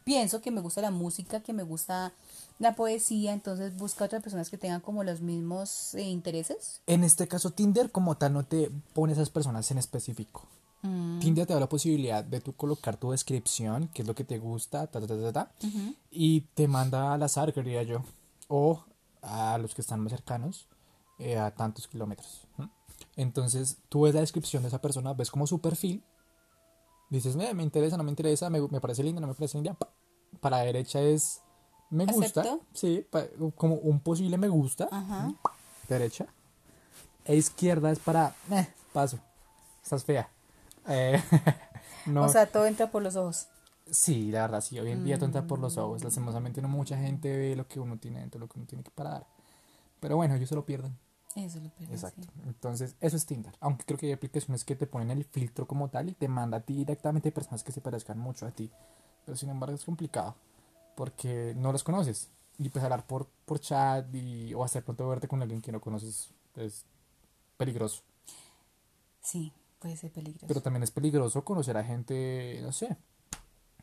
pienso 0.05 0.41
que 0.41 0.51
me 0.51 0.61
gusta 0.61 0.81
la 0.81 0.91
música, 0.91 1.41
que 1.41 1.53
me 1.53 1.63
gusta 1.63 2.13
la 2.59 2.75
poesía, 2.75 3.33
entonces 3.33 3.77
busca 3.77 4.05
otras 4.05 4.23
personas 4.23 4.51
que 4.51 4.59
tengan 4.59 4.81
como 4.81 5.05
los 5.05 5.21
mismos 5.21 5.95
eh, 5.95 6.03
intereses. 6.03 6.81
en 6.87 7.05
este 7.05 7.27
caso 7.27 7.51
Tinder 7.51 7.91
como 7.91 8.17
tal 8.17 8.33
no 8.33 8.45
te 8.45 8.71
pone 8.95 9.13
esas 9.13 9.31
personas 9.31 9.71
en 9.71 9.79
específico. 9.79 10.47
Mm, 10.83 11.21
Tinder 11.21 11.47
te 11.47 11.55
da 11.55 11.61
la 11.61 11.69
posibilidad 11.69 12.25
de 12.25 12.41
tú 12.41 12.55
colocar 12.55 12.97
tu 12.97 13.13
descripción, 13.13 13.89
qué 13.95 14.03
es 14.03 14.09
lo 14.09 14.15
que 14.15 14.25
te 14.25 14.39
gusta, 14.39 14.87
ta, 14.89 15.01
ta, 15.01 15.07
ta, 15.07 15.33
ta, 15.33 15.53
y 16.11 16.43
te 16.55 16.67
manda 16.67 17.15
al 17.15 17.23
azar, 17.23 17.53
creería 17.53 17.83
yo, 17.85 18.03
o 18.49 18.85
a 19.23 19.59
los 19.59 19.75
que 19.75 19.81
están 19.81 20.01
más 20.01 20.13
cercanos, 20.13 20.67
eh, 21.19 21.39
a 21.39 21.53
tantos 21.53 21.87
kilómetros. 21.87 22.43
Entonces, 23.17 23.79
tú 23.89 24.03
ves 24.03 24.15
la 24.15 24.21
descripción 24.21 24.63
de 24.63 24.69
esa 24.69 24.81
persona, 24.81 25.13
ves 25.13 25.31
como 25.31 25.47
su 25.47 25.61
perfil, 25.61 26.03
Dices, 27.13 27.37
"Eh, 27.37 27.53
me 27.55 27.63
interesa, 27.63 27.97
no 27.99 28.05
me 28.05 28.11
interesa, 28.11 28.49
me, 28.49 28.61
me 28.69 28.81
parece 28.81 29.03
linda, 29.03 29.21
no 29.21 29.27
me 29.27 29.35
parece 29.35 29.59
linda. 29.59 29.75
pa. 29.75 29.89
Para 30.41 30.59
la 30.59 30.65
derecha 30.65 31.01
es 31.01 31.41
me 31.91 32.07
gusta. 32.07 32.41
¿Acepto? 32.41 32.61
Sí, 32.73 33.07
pa- 33.11 33.27
como 33.55 33.75
un 33.75 34.01
posible 34.01 34.39
me 34.39 34.49
gusta. 34.49 34.89
Ajá. 34.91 35.31
Derecha. 35.89 36.27
E 37.27 37.37
izquierda 37.37 37.91
es 37.91 37.99
para, 37.99 38.35
eh, 38.51 38.67
paso. 38.95 39.19
Estás 39.83 40.05
fea. 40.05 40.29
Eh, 40.89 41.23
no. 42.07 42.25
O 42.25 42.29
sea, 42.31 42.47
todo 42.47 42.65
entra 42.67 42.91
por 42.91 43.03
los 43.03 43.15
ojos. 43.15 43.47
Sí, 43.91 44.31
la 44.33 44.43
verdad, 44.43 44.63
sí, 44.63 44.79
hoy 44.81 44.91
en 44.91 45.05
día 45.05 45.19
tonta 45.19 45.47
por 45.47 45.59
los 45.59 45.77
Mm. 45.77 45.81
ojos. 45.81 46.03
Lastimosamente 46.05 46.63
no 46.63 46.69
mucha 46.69 46.97
gente 46.97 47.37
ve 47.37 47.55
lo 47.57 47.69
que 47.69 47.79
uno 47.79 47.99
tiene 47.99 48.21
dentro, 48.21 48.41
lo 48.41 48.49
que 48.49 48.59
uno 48.59 48.67
tiene 48.67 48.83
que 48.83 48.91
parar. 48.91 49.27
Pero 50.01 50.17
bueno, 50.17 50.35
ellos 50.35 50.49
se 50.49 50.55
lo 50.55 50.65
pierden. 50.65 50.97
Eso 51.37 51.61
lo 51.61 51.71
pierdo, 51.71 51.95
Exacto. 51.95 52.23
sí. 52.23 52.29
Entonces, 52.47 52.95
eso 53.01 53.17
es 53.17 53.27
Tinder. 53.27 53.55
Aunque 53.61 53.85
creo 53.85 53.99
que 53.99 54.07
hay 54.07 54.13
aplicaciones 54.13 54.65
que 54.65 54.77
te 54.77 54.87
ponen 54.87 55.11
el 55.11 55.25
filtro 55.25 55.67
como 55.67 55.89
tal 55.89 56.11
y 56.11 56.13
te 56.13 56.29
manda 56.29 56.59
a 56.59 56.61
ti 56.61 56.75
directamente 56.75 57.33
personas 57.33 57.63
que 57.63 57.73
se 57.73 57.81
parezcan 57.81 58.19
mucho 58.19 58.47
a 58.47 58.51
ti. 58.51 58.71
Pero 59.25 59.37
sin 59.37 59.49
embargo 59.51 59.75
es 59.75 59.85
complicado 59.85 60.35
porque 60.97 61.55
no 61.57 61.73
los 61.73 61.85
conoces. 61.85 62.29
Y 62.59 62.69
pues 62.69 62.85
hablar 62.85 63.07
por, 63.07 63.27
por 63.47 63.61
chat 63.61 64.15
y, 64.15 64.55
o 64.55 64.67
de 64.67 64.83
pronto 64.83 65.09
verte 65.09 65.29
con 65.29 65.43
alguien 65.43 65.63
que 65.63 65.73
no 65.73 65.81
conoces 65.81 66.31
es 66.57 66.85
peligroso. 67.57 68.03
Sí, 69.23 69.53
puede 69.79 69.97
ser 69.97 70.13
peligroso. 70.13 70.47
Pero 70.47 70.61
también 70.61 70.83
es 70.83 70.91
peligroso 70.91 71.45
conocer 71.45 71.77
a 71.77 71.85
gente, 71.85 72.61
no 72.63 72.73
sé, 72.73 72.97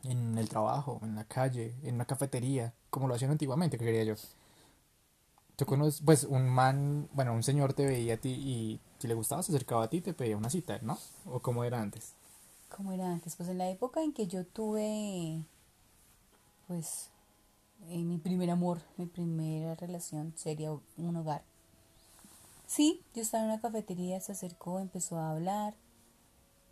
en 0.04 0.38
el 0.38 0.48
trabajo, 0.48 1.00
en 1.02 1.14
la 1.14 1.24
calle, 1.24 1.74
en 1.82 1.96
una 1.96 2.04
cafetería, 2.04 2.72
como 2.90 3.08
lo 3.08 3.14
hacían 3.14 3.30
antiguamente, 3.30 3.78
que 3.78 3.84
quería 3.84 4.04
yo. 4.04 4.14
Tú 5.60 5.66
conoces, 5.66 6.00
pues 6.02 6.24
un 6.24 6.48
man, 6.48 7.06
bueno, 7.12 7.34
un 7.34 7.42
señor 7.42 7.74
te 7.74 7.84
veía 7.84 8.14
a 8.14 8.16
ti 8.16 8.30
y 8.30 8.80
si 8.98 9.06
le 9.06 9.12
gustaba 9.12 9.42
se 9.42 9.52
acercaba 9.52 9.84
a 9.84 9.90
ti 9.90 9.98
y 9.98 10.00
te 10.00 10.14
pedía 10.14 10.38
una 10.38 10.48
cita, 10.48 10.78
¿no? 10.80 10.96
O 11.26 11.40
como 11.40 11.64
era 11.64 11.82
antes. 11.82 12.14
¿Cómo 12.74 12.92
era 12.92 13.12
antes? 13.12 13.36
Pues 13.36 13.46
en 13.50 13.58
la 13.58 13.68
época 13.68 14.02
en 14.02 14.14
que 14.14 14.26
yo 14.26 14.46
tuve, 14.46 15.44
pues, 16.66 17.10
eh, 17.90 17.98
mi 17.98 18.16
primer 18.16 18.48
amor, 18.48 18.80
mi 18.96 19.04
primera 19.04 19.74
relación 19.74 20.32
sería 20.34 20.72
un 20.72 21.16
hogar. 21.16 21.42
Sí, 22.66 23.02
yo 23.14 23.20
estaba 23.20 23.44
en 23.44 23.50
una 23.50 23.60
cafetería, 23.60 24.18
se 24.20 24.32
acercó, 24.32 24.80
empezó 24.80 25.18
a 25.18 25.32
hablar. 25.32 25.74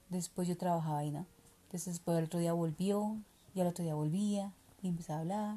Después 0.09 0.49
yo 0.49 0.57
trabajaba 0.57 1.01
ahí, 1.01 1.11
¿no? 1.11 1.27
Entonces 1.65 1.93
después 1.93 2.17
el 2.17 2.25
otro 2.25 2.41
día 2.41 2.55
volvió, 2.55 3.19
y 3.55 3.61
al 3.61 3.67
otro 3.67 3.85
día 3.85 3.95
volvía, 3.95 4.55
y 4.81 4.89
empezó 4.89 5.13
a 5.13 5.19
hablar. 5.19 5.57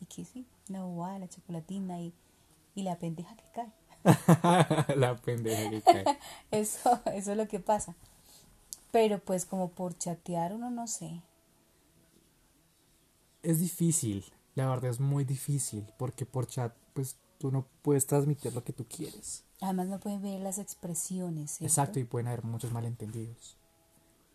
Y 0.00 0.06
que 0.06 0.24
sí, 0.24 0.48
la 0.66 0.82
bobada, 0.82 1.20
la 1.20 1.28
chocolatina 1.28 2.00
y, 2.00 2.12
y 2.76 2.82
la 2.82 2.98
pendeja 2.98 3.34
que 3.34 3.44
cae. 3.52 3.72
la 4.96 5.16
pendeja 5.16 5.70
que 5.70 5.82
cae. 5.82 6.04
Eso, 6.52 7.00
eso 7.06 7.32
es 7.32 7.36
lo 7.36 7.48
que 7.48 7.58
pasa. 7.58 7.96
Pero 8.92 9.18
pues 9.18 9.44
como 9.46 9.70
por 9.70 9.98
chatear 9.98 10.52
uno 10.54 10.70
no 10.70 10.86
sé. 10.86 11.22
Es 13.42 13.58
difícil, 13.58 14.24
la 14.54 14.68
verdad 14.68 14.90
es 14.90 15.00
muy 15.00 15.24
difícil, 15.24 15.86
porque 15.98 16.26
por 16.26 16.46
chat, 16.46 16.74
pues 16.94 17.16
tú 17.38 17.50
no 17.50 17.66
puedes 17.82 18.06
transmitir 18.06 18.52
lo 18.54 18.62
que 18.62 18.72
tú 18.72 18.86
quieres. 18.88 19.44
Además 19.60 19.88
no 19.88 19.98
pueden 19.98 20.22
ver 20.22 20.40
las 20.40 20.58
expresiones. 20.58 21.52
¿cierto? 21.52 21.64
Exacto, 21.72 21.98
y 21.98 22.04
pueden 22.04 22.28
haber 22.28 22.44
muchos 22.44 22.72
malentendidos. 22.72 23.56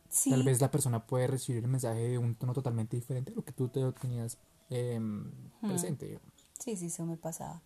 Sí, 0.10 0.30
Tal 0.32 0.44
vez 0.44 0.60
la 0.60 0.72
persona 0.72 1.06
puede 1.06 1.28
recibir 1.28 1.64
el 1.64 1.70
mensaje 1.70 2.10
de 2.10 2.18
un 2.18 2.36
tono 2.36 2.54
totalmente 2.54 2.98
diferente 2.98 3.32
a 3.32 3.36
lo 3.36 3.44
que 3.44 3.52
tú 3.52 3.70
te 3.70 3.90
tenías 3.94 4.38
em, 4.70 5.32
presente. 5.62 6.08
digamos. 6.08 6.34
sí, 6.60 6.76
sí, 6.76 6.88
eso 6.88 7.06
me 7.06 7.18
pasaba. 7.18 7.62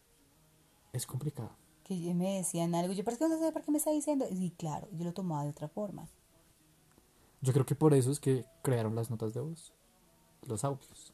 Es 0.96 1.06
complicado. 1.06 1.50
Que 1.84 2.14
me 2.14 2.38
decían 2.38 2.74
algo, 2.74 2.94
yo, 2.94 3.04
¿pero 3.04 3.16
es 3.16 3.20
que 3.20 3.28
no 3.28 3.38
sé 3.38 3.52
por 3.52 3.62
qué 3.62 3.72
me 3.72 3.78
está 3.78 3.92
diciendo? 3.92 4.26
Y 4.32 4.52
claro, 4.52 4.88
yo 4.94 5.04
lo 5.04 5.14
tomaba 5.14 5.44
de 5.44 5.50
otra 5.50 5.68
forma. 5.68 6.08
Yo 7.42 7.52
creo 7.52 7.66
que 7.66 7.76
por 7.76 7.94
eso 7.94 8.12
es 8.12 8.22
que 8.22 8.46
crearon 8.62 8.96
las 8.96 9.10
notas 9.10 9.34
de 9.34 9.42
voz, 9.42 9.74
los 10.48 10.64
audios. 10.64 11.14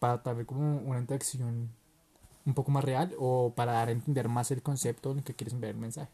Para 0.00 0.20
tal 0.20 0.34
vez 0.34 0.46
como 0.46 0.78
una 0.78 0.98
interacción 0.98 1.70
un 2.44 2.54
poco 2.54 2.72
más 2.72 2.82
real 2.82 3.14
o 3.20 3.52
para 3.54 3.72
dar 3.72 3.88
a 3.88 3.92
entender 3.92 4.28
más 4.28 4.50
el 4.50 4.62
concepto 4.62 5.12
en 5.12 5.18
el 5.18 5.24
que 5.24 5.34
quieres 5.34 5.54
enviar 5.54 5.74
el 5.74 5.80
mensaje. 5.80 6.10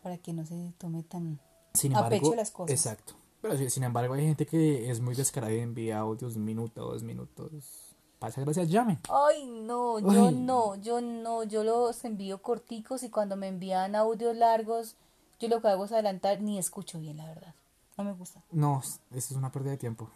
Para 0.00 0.16
que 0.18 0.32
no 0.32 0.46
se 0.46 0.72
tome 0.78 1.02
tan... 1.02 1.40
Sin 1.74 1.92
A 1.92 1.98
embargo, 1.98 2.28
pecho 2.28 2.36
las 2.36 2.52
cosas. 2.52 2.70
Exacto. 2.70 3.14
Pero 3.42 3.68
sin 3.68 3.82
embargo, 3.82 4.14
hay 4.14 4.26
gente 4.26 4.46
que 4.46 4.88
es 4.88 5.00
muy 5.00 5.16
descarada 5.16 5.52
y 5.52 5.58
envía 5.58 5.98
audios 5.98 6.34
de 6.34 6.38
un 6.38 6.46
minuto, 6.46 6.82
dos 6.84 7.02
minutos. 7.02 7.93
Pasa 8.24 8.40
gracias, 8.40 8.70
llamen. 8.70 8.98
Ay, 9.10 9.44
no, 9.44 9.98
yo 9.98 10.30
no, 10.30 10.76
yo 10.76 11.02
no, 11.02 11.42
yo 11.44 11.62
los 11.62 12.02
envío 12.06 12.40
corticos 12.40 13.02
y 13.02 13.10
cuando 13.10 13.36
me 13.36 13.48
envían 13.48 13.94
audios 13.94 14.34
largos, 14.34 14.94
yo 15.38 15.48
lo 15.48 15.60
que 15.60 15.68
hago 15.68 15.84
es 15.84 15.92
adelantar, 15.92 16.40
ni 16.40 16.58
escucho 16.58 16.98
bien, 16.98 17.18
la 17.18 17.26
verdad. 17.26 17.52
No 17.98 18.04
me 18.04 18.14
gusta. 18.14 18.40
No, 18.50 18.80
eso 18.82 18.98
es 19.10 19.32
una 19.32 19.52
pérdida 19.52 19.72
de 19.72 19.76
tiempo, 19.76 20.08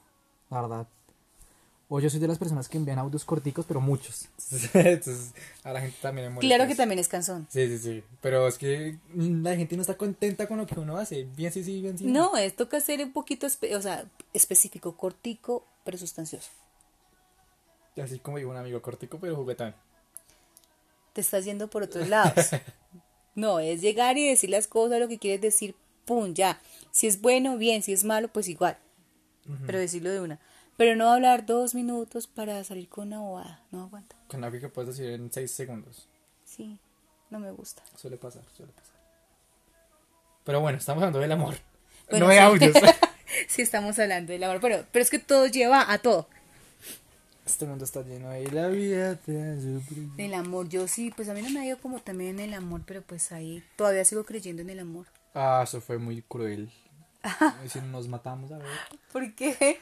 la 0.49 0.63
verdad. 0.63 0.87
O 1.91 2.01
yo 2.01 2.09
soy 2.09 2.19
de 2.19 2.29
las 2.29 2.39
personas 2.39 2.67
que 2.67 2.79
envían 2.79 2.99
audios 2.99 3.27
corticos, 3.27 3.67
pero 3.69 3.83
muchos. 3.83 4.27
Entonces, 4.73 5.35
a 5.63 5.75
la 5.75 5.83
gente 5.83 5.99
también 6.01 6.35
le 6.35 6.41
Claro 6.41 6.67
que 6.67 6.75
también 6.75 6.99
es 6.99 7.09
cansón. 7.09 7.47
Sí, 7.51 7.67
sí, 7.69 7.79
sí. 7.79 8.05
Pero 8.23 8.49
es 8.49 8.57
que 8.57 8.97
la 9.15 9.55
gente 9.55 9.77
no 9.77 9.83
está 9.83 9.99
contenta 9.99 10.49
con 10.49 10.57
lo 10.57 10.67
que 10.67 10.81
uno 10.81 10.97
hace. 10.97 11.25
Bien, 11.37 11.53
sí, 11.53 11.63
sí, 11.63 11.83
bien, 11.83 11.99
sí. 11.99 12.07
No, 12.07 12.39
es 12.39 12.57
toca 12.57 12.81
ser 12.81 13.05
un 13.05 13.13
poquito, 13.13 13.47
espe- 13.47 13.77
o 13.77 13.83
sea, 13.83 14.07
específico, 14.33 14.97
cortico, 14.97 15.63
pero 15.85 15.99
sustancioso. 15.99 16.49
Así 18.03 18.19
como 18.19 18.39
digo 18.39 18.51
un 18.51 18.57
amigo 18.57 18.81
cortico, 18.83 19.19
pero 19.19 19.37
juguetón. 19.37 19.75
Te 21.13 21.21
estás 21.21 21.45
yendo 21.45 21.69
por 21.69 21.83
otros 21.83 22.09
lados. 22.09 22.51
No, 23.35 23.61
es 23.61 23.81
llegar 23.81 24.19
y 24.19 24.29
decir 24.29 24.51
las 24.51 24.67
cosas, 24.67 24.99
lo 24.99 25.07
que 25.07 25.21
quieres 25.21 25.41
decir, 25.41 25.77
pum, 26.05 26.35
ya. 26.35 26.61
Si 26.91 27.07
es 27.07 27.21
bueno, 27.21 27.57
bien, 27.57 27.85
si 27.85 27.93
es 27.93 28.03
malo, 28.03 28.27
pues 28.27 28.49
igual. 28.49 28.77
Pero 29.65 29.79
decirlo 29.79 30.11
de 30.11 30.21
una. 30.21 30.41
Pero 30.77 30.97
no 30.97 31.13
hablar 31.13 31.47
dos 31.47 31.73
minutos 31.73 32.27
para 32.27 32.65
salir 32.65 32.89
con 32.89 33.07
una 33.07 33.21
bobada, 33.21 33.63
no 33.71 33.83
aguanta. 33.83 34.17
Con 34.27 34.43
algo 34.43 34.59
que 34.59 34.69
puedes 34.69 34.97
decir 34.97 35.13
en 35.13 35.33
seis 35.33 35.53
segundos. 35.53 36.09
Sí, 36.45 36.81
no 37.31 37.39
me 37.39 37.53
gusta. 37.53 37.85
Suele 37.95 38.17
pasar, 38.17 38.43
suele 38.57 38.73
pasar. 38.73 38.97
Pero 40.43 40.61
bueno, 40.61 40.79
estamos 40.79 41.03
hablando 41.03 41.21
del 41.21 41.31
amor. 41.31 41.55
Bueno, 42.11 42.27
no 42.27 42.31
de 42.33 42.39
sí. 42.39 42.43
audios. 42.43 42.77
sí, 43.49 43.63
estamos 43.63 43.97
hablando 44.01 44.33
del 44.33 44.43
amor, 44.43 44.61
pero, 44.61 44.85
pero 44.91 45.03
es 45.05 45.11
que 45.11 45.21
todo 45.21 45.47
lleva 45.47 45.93
a 45.93 45.99
todo. 45.99 46.29
Este 47.49 47.67
mundo 47.67 47.85
está 47.85 48.03
lleno 48.03 48.31
de 48.31 48.51
la 48.53 48.69
vida 48.69 49.17
te. 49.17 49.57
El 50.19 50.35
amor, 50.35 50.69
yo 50.69 50.87
sí, 50.87 51.13
pues 51.15 51.29
a 51.29 51.35
mí 51.35 51.43
no 51.43 51.51
me 51.51 51.61
ha 51.61 51.67
ido 51.67 51.79
como 51.79 51.99
también 52.01 52.39
en 52.39 52.51
el 52.51 52.55
amor, 52.55 52.83
pero 52.87 53.03
pues 53.03 53.33
ahí 53.33 53.65
todavía 53.77 54.05
sigo 54.05 54.25
creyendo 54.25 54.63
en 54.63 54.71
el 54.71 54.81
amor. 54.81 55.07
Ah, 55.35 55.63
eso 55.65 55.81
fue 55.81 55.99
muy 55.99 56.23
cruel. 56.23 56.71
Si 57.69 57.81
nos 57.81 58.07
matamos, 58.07 58.53
a 58.53 58.59
ver. 58.59 58.67
¿Por 59.13 59.35
qué? 59.35 59.81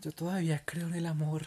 Yo 0.00 0.12
todavía 0.12 0.62
creo 0.64 0.86
en 0.88 0.94
el 0.94 1.06
amor. 1.06 1.46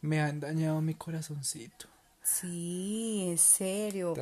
Me 0.00 0.20
han 0.20 0.40
dañado 0.40 0.80
mi 0.80 0.94
corazoncito. 0.94 1.86
Sí, 2.22 3.26
en 3.30 3.38
serio. 3.38 4.14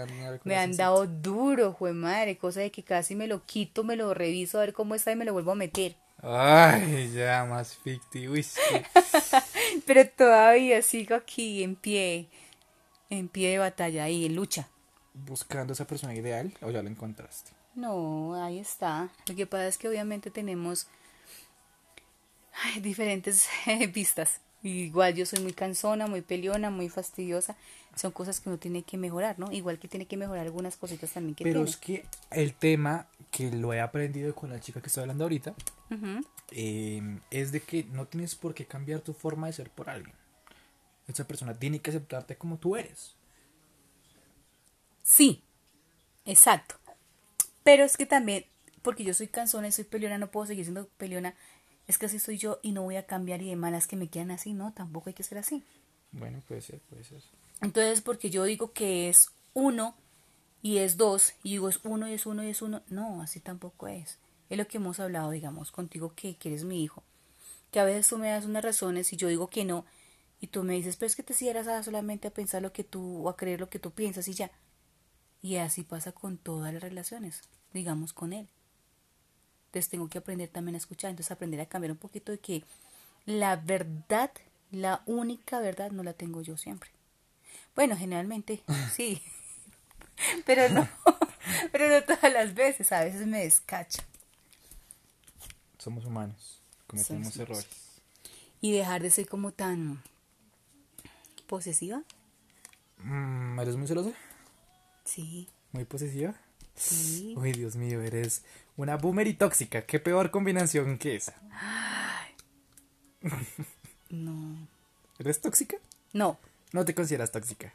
Me 0.45 0.57
han 0.57 0.77
dado 0.77 1.07
duro, 1.07 1.73
jue 1.73 1.93
madre, 1.93 2.39
cosa 2.39 2.61
de 2.61 2.71
que 2.71 2.83
casi 2.83 3.15
me 3.15 3.27
lo 3.27 3.45
quito, 3.45 3.85
me 3.85 3.97
lo 3.97 4.15
reviso 4.15 4.59
a 4.59 4.63
ver 4.63 4.73
cómo 4.73 4.95
está 4.95 5.13
y 5.13 5.17
me 5.17 5.25
lo 5.25 5.33
vuelvo 5.33 5.53
a 5.53 5.55
meter. 5.57 5.97
Ay, 6.23 7.13
ya, 7.13 7.45
más 7.45 7.77
ficticio. 7.77 8.61
Pero 9.87 10.09
todavía 10.09 10.83
sigo 10.83 11.15
aquí 11.15 11.63
en 11.63 11.77
pie, 11.77 12.29
en 13.09 13.29
pie 13.29 13.51
de 13.51 13.59
batalla 13.59 14.05
ahí, 14.05 14.27
en 14.27 14.35
lucha. 14.35 14.69
Buscando 15.15 15.73
esa 15.73 15.87
persona 15.87 16.15
ideal, 16.15 16.53
o 16.61 16.71
ya 16.71 16.83
la 16.83 16.91
encontraste. 16.91 17.53
No, 17.75 18.35
ahí 18.35 18.59
está. 18.59 19.11
Lo 19.27 19.35
que 19.35 19.47
pasa 19.47 19.67
es 19.69 19.79
que 19.79 19.89
obviamente 19.89 20.31
tenemos 20.31 20.89
ay, 22.53 22.81
diferentes 22.81 23.49
eh, 23.67 23.87
vistas. 23.95 24.41
Igual 24.63 25.15
yo 25.15 25.25
soy 25.25 25.41
muy 25.41 25.53
cansona, 25.53 26.07
muy 26.07 26.21
peleona, 26.21 26.71
muy 26.71 26.89
fastidiosa. 26.89 27.57
Son 27.97 28.13
cosas 28.13 28.41
que 28.41 28.49
uno 28.49 28.59
tiene 28.59 28.83
que 28.83 28.99
mejorar, 28.99 29.39
¿no? 29.39 29.51
Igual 29.53 29.79
que 29.79 29.89
tiene 29.89 30.07
que 30.07 30.17
mejorar 30.17 30.45
algunas 30.45 30.77
cositas 30.77 31.11
también 31.11 31.35
que 31.35 31.45
Pero 31.45 31.61
tiene. 31.61 31.71
es 31.71 31.77
que 31.77 32.05
el 32.31 32.55
tema 32.55 33.07
que 33.31 33.51
lo 33.51 33.73
he 33.73 33.81
aprendido 33.81 34.35
con 34.35 34.51
la 34.51 34.61
chica 34.61 34.81
que 34.81 34.89
estoy 34.89 35.03
hablando 35.03 35.25
ahorita 35.25 35.55
eh, 36.51 37.03
es 37.31 37.53
de 37.53 37.61
que 37.61 37.85
no 37.85 38.07
tienes 38.07 38.35
por 38.35 38.55
qué 38.55 38.67
cambiar 38.67 39.01
tu 39.01 39.15
forma 39.15 39.47
de 39.47 39.55
ser 39.55 39.71
por 39.71 39.89
alguien. 39.89 40.15
Esa 41.09 41.27
persona 41.27 41.55
tiene 41.55 41.81
que 41.81 41.91
aceptarte 41.91 42.37
como 42.37 42.59
tú 42.59 42.77
eres. 42.77 43.17
Sí, 45.03 45.43
exacto. 46.25 46.77
Pero 47.65 47.85
es 47.85 47.97
que 47.97 48.07
también, 48.07 48.47
porque 48.83 49.05
yo 49.05 49.15
soy 49.15 49.29
cansona 49.29 49.69
y 49.69 49.73
soy 49.73 49.85
peleona, 49.85 50.19
no 50.19 50.31
puedo 50.31 50.47
seguir 50.47 50.65
siendo 50.65 50.89
peleona. 50.97 51.35
Es 51.91 51.99
que 51.99 52.07
así 52.07 52.21
soy 52.21 52.39
yo 52.39 52.61
y 52.63 52.71
no 52.71 52.83
voy 52.83 52.95
a 52.95 53.05
cambiar 53.05 53.43
y 53.43 53.49
de 53.49 53.57
malas 53.57 53.89
que 53.89 53.97
me 53.97 54.07
quedan 54.07 54.31
así, 54.31 54.53
no, 54.53 54.73
tampoco 54.73 55.11
hay 55.11 55.15
que 55.15 55.25
ser 55.25 55.39
así. 55.39 55.65
Bueno, 56.13 56.41
puede 56.47 56.61
ser, 56.61 56.79
puede 56.83 57.03
ser. 57.03 57.21
Entonces, 57.63 58.01
porque 58.01 58.31
yo 58.31 58.45
digo 58.45 58.73
que 58.73 59.09
es 59.09 59.33
uno 59.55 59.97
y 60.63 60.79
es 60.79 60.97
dos, 60.97 61.33
y 61.43 61.51
digo 61.51 61.69
es 61.69 61.81
uno 61.83 62.09
y 62.09 62.13
es 62.13 62.27
uno 62.27 62.45
y 62.45 62.51
es 62.51 62.63
uno, 62.63 62.83
no, 62.91 63.23
así 63.23 63.41
tampoco 63.41 63.89
es. 63.89 64.19
Es 64.51 64.57
lo 64.57 64.69
que 64.69 64.77
hemos 64.77 65.01
hablado, 65.01 65.33
digamos, 65.33 65.73
contigo 65.73 66.13
que, 66.15 66.37
que 66.37 66.51
eres 66.51 66.63
mi 66.63 66.81
hijo. 66.81 67.03
Que 67.73 67.81
a 67.81 67.85
veces 67.85 68.07
tú 68.07 68.19
me 68.19 68.29
das 68.29 68.45
unas 68.45 68.63
razones 68.63 69.13
y 69.13 69.17
yo 69.17 69.27
digo 69.27 69.51
que 69.51 69.65
no, 69.65 69.85
y 70.41 70.47
tú 70.47 70.63
me 70.63 70.75
dices, 70.75 70.95
pero 70.95 71.09
es 71.09 71.17
que 71.17 71.25
te 71.25 71.35
cierras 71.35 71.67
a 71.67 71.83
solamente 71.83 72.29
a 72.29 72.33
pensar 72.33 72.63
lo 72.63 72.73
que 72.73 72.85
tú, 72.85 73.27
o 73.27 73.29
a 73.29 73.37
creer 73.37 73.59
lo 73.59 73.69
que 73.69 73.81
tú 73.81 73.91
piensas 73.91 74.29
y 74.29 74.35
ya. 74.35 74.53
Y 75.43 75.57
así 75.57 75.83
pasa 75.83 76.13
con 76.13 76.39
todas 76.39 76.73
las 76.73 76.85
relaciones, 76.85 77.43
digamos 77.73 78.13
con 78.13 78.33
él. 78.33 78.49
Entonces 79.71 79.89
tengo 79.89 80.09
que 80.09 80.19
aprender 80.19 80.49
también 80.49 80.75
a 80.75 80.79
escuchar, 80.79 81.11
entonces 81.11 81.31
aprender 81.31 81.61
a 81.61 81.67
cambiar 81.67 81.93
un 81.93 81.97
poquito 81.99 82.33
de 82.33 82.39
que 82.39 82.65
la 83.25 83.55
verdad, 83.55 84.33
la 84.73 85.03
única 85.07 85.61
verdad 85.61 85.93
no 85.93 86.03
la 86.03 86.13
tengo 86.13 86.43
yo 86.43 86.57
siempre. 86.57 86.91
Bueno, 87.77 87.97
generalmente 87.97 88.63
sí, 88.95 89.23
pero 90.45 90.69
no, 90.71 90.89
pero 91.73 91.89
no 91.89 92.03
todas 92.05 92.33
las 92.33 92.55
veces, 92.55 92.91
a 92.91 93.05
veces 93.05 93.27
me 93.29 93.45
descacho. 93.45 94.03
Somos 95.79 96.05
humanos, 96.05 96.61
cometemos 96.89 97.29
Somos- 97.29 97.37
errores. 97.41 97.67
Y 98.61 98.73
dejar 98.73 99.01
de 99.03 99.11
ser 99.11 99.27
como 99.29 99.53
tan 99.53 100.03
posesiva. 101.47 102.03
Mm, 102.99 103.59
¿Eres 103.61 103.77
muy 103.77 103.87
celosa? 103.87 104.11
Sí, 105.05 105.49
¿Muy 105.73 105.85
posesiva? 105.85 106.35
Sí. 106.81 107.35
Uy, 107.37 107.53
Dios 107.53 107.77
mío, 107.77 108.03
eres 108.03 108.43
una 108.77 108.97
boomer 108.97 109.27
y 109.27 109.35
tóxica. 109.35 109.83
Qué 109.87 110.01
peor 110.01 110.31
combinación 110.31 110.99
que 110.99 111.17
esa. 111.17 111.35
No. 114.09 114.57
¿Eres 115.19 115.41
tóxica? 115.41 115.77
No, 116.13 116.39
No 116.73 116.85
te 116.85 116.95
consideras 116.95 117.31
tóxica. 117.33 117.73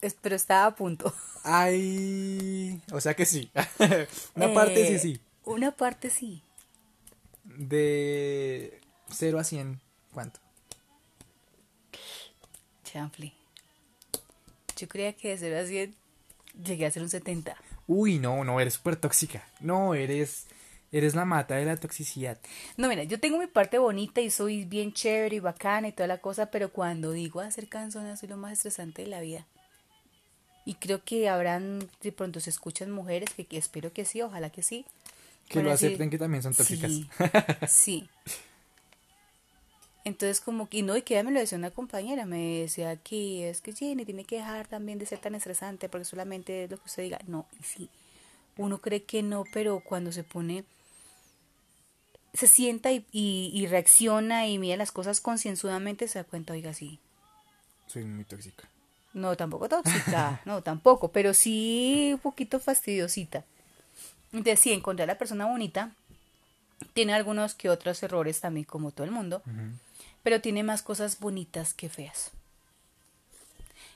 es- 0.00 0.14
pero 0.20 0.34
estaba 0.36 0.66
a 0.66 0.74
punto. 0.74 1.14
Ay, 1.44 2.80
o 2.92 3.00
sea 3.00 3.14
que 3.14 3.26
sí. 3.26 3.50
Una 4.34 4.52
parte 4.54 4.86
sí, 4.86 4.94
Eh, 4.94 4.98
sí. 4.98 5.20
Una 5.44 5.70
parte 5.76 6.10
sí. 6.10 6.42
De 7.44 8.80
0 9.10 9.38
a 9.38 9.44
100, 9.44 9.80
¿cuánto? 10.12 10.40
Chanfle. 12.84 13.32
Yo 14.76 14.88
creía 14.88 15.12
que 15.12 15.28
de 15.28 15.38
0 15.38 15.58
a 15.60 15.66
100 15.66 15.94
llegué 16.64 16.86
a 16.86 16.90
ser 16.90 17.02
un 17.02 17.10
70. 17.10 17.56
Uy, 17.92 18.20
no, 18.20 18.44
no, 18.44 18.60
eres 18.60 18.74
súper 18.74 18.94
tóxica. 18.94 19.44
No, 19.58 19.96
eres, 19.96 20.46
eres 20.92 21.16
la 21.16 21.24
mata 21.24 21.56
de 21.56 21.64
la 21.64 21.76
toxicidad. 21.76 22.38
No, 22.76 22.88
mira, 22.88 23.02
yo 23.02 23.18
tengo 23.18 23.36
mi 23.36 23.48
parte 23.48 23.78
bonita 23.78 24.20
y 24.20 24.30
soy 24.30 24.64
bien 24.64 24.92
chévere 24.92 25.34
y 25.34 25.40
bacana 25.40 25.88
y 25.88 25.92
toda 25.92 26.06
la 26.06 26.18
cosa, 26.18 26.52
pero 26.52 26.72
cuando 26.72 27.10
digo 27.10 27.40
hacer 27.40 27.68
canzones 27.68 28.20
soy 28.20 28.28
lo 28.28 28.36
más 28.36 28.52
estresante 28.52 29.02
de 29.02 29.08
la 29.08 29.20
vida. 29.20 29.44
Y 30.64 30.74
creo 30.74 31.02
que 31.02 31.28
habrán, 31.28 31.80
de 32.00 32.12
pronto 32.12 32.38
se 32.38 32.50
escuchan 32.50 32.92
mujeres 32.92 33.30
que, 33.34 33.44
que 33.44 33.56
espero 33.56 33.92
que 33.92 34.04
sí, 34.04 34.22
ojalá 34.22 34.50
que 34.50 34.62
sí. 34.62 34.86
Que 35.48 35.60
lo 35.60 35.70
decir, 35.70 35.88
acepten 35.88 36.10
que 36.10 36.18
también 36.18 36.44
son 36.44 36.54
tóxicas. 36.54 36.92
Sí, 36.92 37.08
sí. 37.66 38.08
Entonces 40.10 40.40
como 40.40 40.68
que, 40.68 40.82
no, 40.82 40.96
y 40.96 41.02
que 41.02 41.22
me 41.22 41.30
lo 41.30 41.38
decía 41.38 41.56
una 41.56 41.70
compañera, 41.70 42.26
me 42.26 42.62
decía 42.62 42.96
que 42.96 43.48
es 43.48 43.60
que 43.60 43.72
Jenny 43.72 44.04
tiene 44.04 44.24
que 44.24 44.38
dejar 44.38 44.66
también 44.66 44.98
de 44.98 45.06
ser 45.06 45.20
tan 45.20 45.36
estresante 45.36 45.88
porque 45.88 46.04
solamente 46.04 46.64
es 46.64 46.70
lo 46.70 46.78
que 46.78 46.86
usted 46.86 47.04
diga. 47.04 47.20
No, 47.28 47.46
y 47.60 47.62
sí, 47.62 47.88
uno 48.56 48.78
cree 48.78 49.04
que 49.04 49.22
no, 49.22 49.44
pero 49.52 49.78
cuando 49.78 50.10
se 50.10 50.24
pone, 50.24 50.64
se 52.34 52.48
sienta 52.48 52.90
y, 52.90 53.06
y, 53.12 53.52
y 53.54 53.68
reacciona 53.68 54.48
y 54.48 54.58
mira 54.58 54.76
las 54.76 54.90
cosas 54.90 55.20
concienzudamente, 55.20 56.08
se 56.08 56.18
da 56.18 56.24
cuenta, 56.24 56.54
oiga, 56.54 56.74
sí. 56.74 56.98
Soy 57.86 58.04
muy 58.04 58.24
tóxica. 58.24 58.68
No, 59.12 59.36
tampoco 59.36 59.68
tóxica, 59.68 60.42
no, 60.44 60.60
tampoco, 60.64 61.12
pero 61.12 61.34
sí 61.34 62.10
un 62.14 62.18
poquito 62.18 62.58
fastidiosita. 62.58 63.44
Entonces, 64.32 64.58
sí, 64.58 64.72
encontré 64.72 65.04
a 65.04 65.06
la 65.06 65.18
persona 65.18 65.46
bonita. 65.46 65.92
Tiene 66.94 67.14
algunos 67.14 67.54
que 67.54 67.70
otros 67.70 68.02
errores 68.02 68.40
también, 68.40 68.64
como 68.64 68.90
todo 68.90 69.04
el 69.04 69.12
mundo, 69.12 69.42
pero 70.22 70.40
tiene 70.40 70.62
más 70.62 70.82
cosas 70.82 71.18
bonitas 71.18 71.74
que 71.74 71.88
feas. 71.88 72.30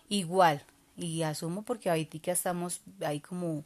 Igual, 0.09 0.63
y 0.97 1.23
asumo 1.23 1.63
porque 1.63 1.91
ahorita 1.91 2.31
estamos 2.31 2.81
ahí 3.05 3.21
como, 3.21 3.65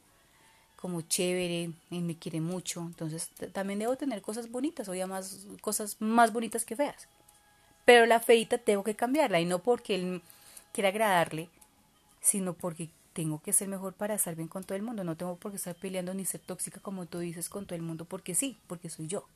como 0.76 1.02
chévere, 1.02 1.72
y 1.90 2.00
me 2.00 2.16
quiere 2.16 2.40
mucho, 2.40 2.80
entonces 2.80 3.30
también 3.52 3.78
debo 3.78 3.96
tener 3.96 4.22
cosas 4.22 4.50
bonitas, 4.50 4.88
o 4.88 5.06
más 5.06 5.46
cosas 5.60 5.96
más 6.00 6.32
bonitas 6.32 6.64
que 6.64 6.76
feas. 6.76 7.08
Pero 7.84 8.06
la 8.06 8.20
feita 8.20 8.58
tengo 8.58 8.84
que 8.84 8.94
cambiarla, 8.94 9.40
y 9.40 9.44
no 9.44 9.60
porque 9.60 9.94
él 9.94 10.22
quiera 10.72 10.90
agradarle, 10.90 11.48
sino 12.20 12.54
porque 12.54 12.90
tengo 13.12 13.40
que 13.42 13.52
ser 13.52 13.66
mejor 13.68 13.94
para 13.94 14.14
estar 14.14 14.36
bien 14.36 14.48
con 14.48 14.62
todo 14.62 14.76
el 14.76 14.82
mundo. 14.82 15.02
No 15.02 15.16
tengo 15.16 15.36
por 15.36 15.50
qué 15.50 15.56
estar 15.56 15.74
peleando 15.74 16.14
ni 16.14 16.24
ser 16.24 16.40
tóxica 16.40 16.80
como 16.80 17.06
tú 17.06 17.18
dices 17.18 17.48
con 17.48 17.66
todo 17.66 17.74
el 17.74 17.82
mundo, 17.82 18.04
porque 18.04 18.34
sí, 18.34 18.56
porque 18.68 18.90
soy 18.90 19.08
yo. 19.08 19.26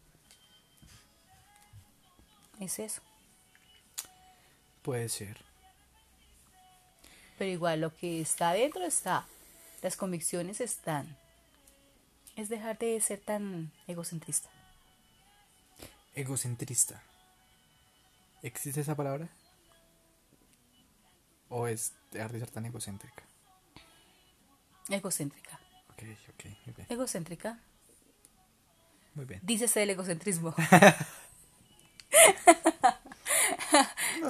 Es 2.61 2.79
eso. 2.79 3.03
Puede 4.83 5.09
ser. 5.09 5.39
Pero 7.39 7.51
igual 7.51 7.81
lo 7.81 7.97
que 7.97 8.21
está 8.21 8.51
adentro 8.51 8.85
está. 8.85 9.27
Las 9.81 9.97
convicciones 9.97 10.61
están. 10.61 11.17
Es 12.37 12.49
dejar 12.49 12.79
de 12.79 13.01
ser 13.01 13.21
tan 13.21 13.73
egocentrista. 13.87 14.49
Egocentrista. 16.15 17.03
¿Existe 18.43 18.81
esa 18.81 18.97
palabra? 18.97 19.29
¿O 21.49 21.67
es 21.67 21.93
dejar 22.11 22.33
de 22.33 22.41
ser 22.41 22.51
tan 22.51 22.65
egocéntrica? 22.67 23.23
Egocéntrica. 24.89 25.61
Ok, 25.91 26.03
ok, 26.35 26.45
muy 26.67 26.75
bien. 26.75 26.87
Egocéntrica. 26.89 27.59
Muy 29.15 29.27
bien. 29.27 29.41
Dícese 29.43 29.83
el 29.83 29.91
egocentrismo. 29.91 30.55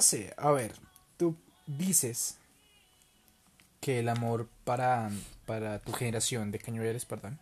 Sé, 0.03 0.33
a 0.35 0.51
ver, 0.51 0.73
tú 1.15 1.37
dices 1.65 2.37
que 3.79 3.99
el 3.99 4.09
amor 4.09 4.49
para, 4.65 5.09
para 5.45 5.79
tu 5.79 5.93
generación, 5.93 6.51
¿de 6.51 6.59
qué 6.59 6.71
eres, 6.75 7.05
perdón? 7.05 7.39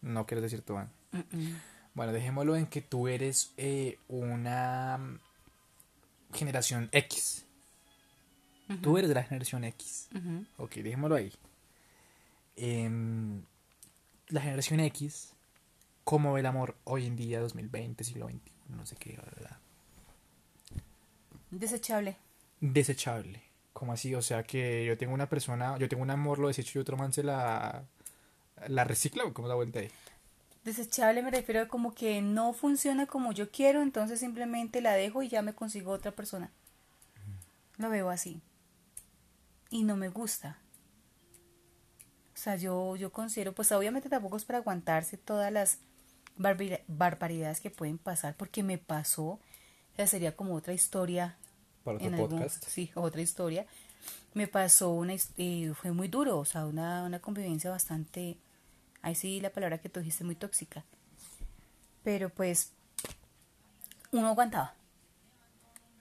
No 0.00 0.26
quieres 0.26 0.42
decir 0.42 0.62
tú. 0.62 0.74
Mm-mm. 0.74 1.60
Bueno, 1.94 2.12
dejémoslo 2.12 2.56
en 2.56 2.66
que 2.66 2.82
tú 2.82 3.06
eres 3.06 3.52
eh, 3.56 4.00
una 4.08 4.98
mm, 4.98 5.20
generación 6.34 6.88
X. 6.90 7.44
Tú 8.82 8.98
eres 8.98 9.08
de 9.10 9.14
la 9.14 9.22
generación 9.22 9.62
X. 9.62 10.08
Ujú. 10.12 10.44
Ok, 10.56 10.74
dejémoslo 10.76 11.14
ahí. 11.14 11.32
Em, 12.56 13.44
la 14.26 14.40
generación 14.40 14.80
X, 14.80 15.34
¿cómo 16.02 16.32
ve 16.32 16.40
el 16.40 16.46
amor 16.46 16.74
hoy 16.82 17.06
en 17.06 17.14
día, 17.14 17.38
2020, 17.38 18.02
siglo 18.02 18.26
XXI? 18.26 18.40
No 18.70 18.84
sé 18.86 18.96
qué, 18.96 19.16
¿verdad? 19.16 19.58
Desechable. 21.52 22.16
Desechable. 22.60 23.42
¿Cómo 23.72 23.92
así? 23.92 24.14
O 24.14 24.22
sea, 24.22 24.42
que 24.42 24.84
yo 24.84 24.98
tengo 24.98 25.14
una 25.14 25.28
persona, 25.28 25.78
yo 25.78 25.88
tengo 25.88 26.02
un 26.02 26.10
amor, 26.10 26.38
lo 26.38 26.48
desecho 26.48 26.78
y 26.78 26.82
otro 26.82 26.96
man 26.96 27.12
se 27.12 27.22
la, 27.22 27.84
la 28.66 28.84
recicla, 28.84 29.24
¿o 29.24 29.32
¿cómo 29.32 29.48
la 29.48 29.54
vuelta 29.54 29.78
ahí? 29.80 29.90
Desechable 30.64 31.22
me 31.22 31.30
refiero 31.30 31.60
a 31.60 31.68
como 31.68 31.92
que 31.92 32.22
no 32.22 32.52
funciona 32.52 33.06
como 33.06 33.32
yo 33.32 33.50
quiero, 33.50 33.82
entonces 33.82 34.20
simplemente 34.20 34.80
la 34.80 34.94
dejo 34.94 35.22
y 35.22 35.28
ya 35.28 35.42
me 35.42 35.54
consigo 35.54 35.90
otra 35.90 36.12
persona. 36.12 36.50
Lo 37.78 37.90
veo 37.90 38.10
así. 38.10 38.40
Y 39.70 39.82
no 39.84 39.96
me 39.96 40.08
gusta. 40.08 40.58
O 42.34 42.38
sea, 42.42 42.56
yo, 42.56 42.96
yo 42.96 43.10
considero, 43.12 43.52
pues 43.52 43.72
obviamente 43.72 44.08
tampoco 44.08 44.36
es 44.36 44.44
para 44.44 44.58
aguantarse 44.58 45.16
todas 45.16 45.52
las 45.52 45.78
barbari- 46.38 46.80
barbaridades 46.88 47.60
que 47.60 47.70
pueden 47.70 47.98
pasar, 47.98 48.36
porque 48.36 48.62
me 48.62 48.78
pasó, 48.78 49.38
o 49.92 49.96
sea, 49.96 50.06
sería 50.06 50.34
como 50.36 50.54
otra 50.54 50.72
historia 50.72 51.36
Para 51.84 51.96
otro 51.96 52.08
en 52.08 52.14
algún- 52.14 52.30
podcast. 52.30 52.64
sí, 52.68 52.90
otra 52.94 53.20
historia. 53.20 53.66
Me 54.34 54.46
pasó 54.48 54.90
una, 54.90 55.14
eh, 55.36 55.72
fue 55.80 55.92
muy 55.92 56.08
duro, 56.08 56.38
o 56.38 56.44
sea, 56.44 56.64
una, 56.66 57.04
una 57.04 57.18
convivencia 57.20 57.70
bastante, 57.70 58.36
ahí 59.02 59.14
sí 59.14 59.40
la 59.40 59.50
palabra 59.50 59.78
que 59.78 59.88
tú 59.88 60.00
dijiste, 60.00 60.24
muy 60.24 60.34
tóxica. 60.34 60.84
Pero 62.02 62.30
pues, 62.30 62.72
uno 64.10 64.28
aguantaba. 64.28 64.74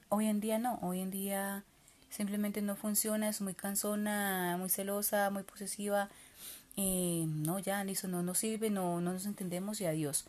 Hoy 0.09 0.27
en 0.27 0.39
día 0.39 0.57
no, 0.59 0.79
hoy 0.81 0.99
en 1.01 1.11
día 1.11 1.63
simplemente 2.09 2.61
no 2.61 2.75
funciona, 2.75 3.29
es 3.29 3.39
muy 3.41 3.53
cansona, 3.53 4.57
muy 4.57 4.69
celosa, 4.69 5.29
muy 5.29 5.43
posesiva. 5.43 6.09
eh, 6.77 7.25
no, 7.27 7.59
ya, 7.59 7.83
listo, 7.83 8.07
no 8.07 8.23
nos 8.23 8.37
sirve, 8.39 8.69
no, 8.69 9.01
no 9.01 9.11
nos 9.13 9.25
entendemos 9.25 9.81
y 9.81 9.85
adiós. 9.85 10.25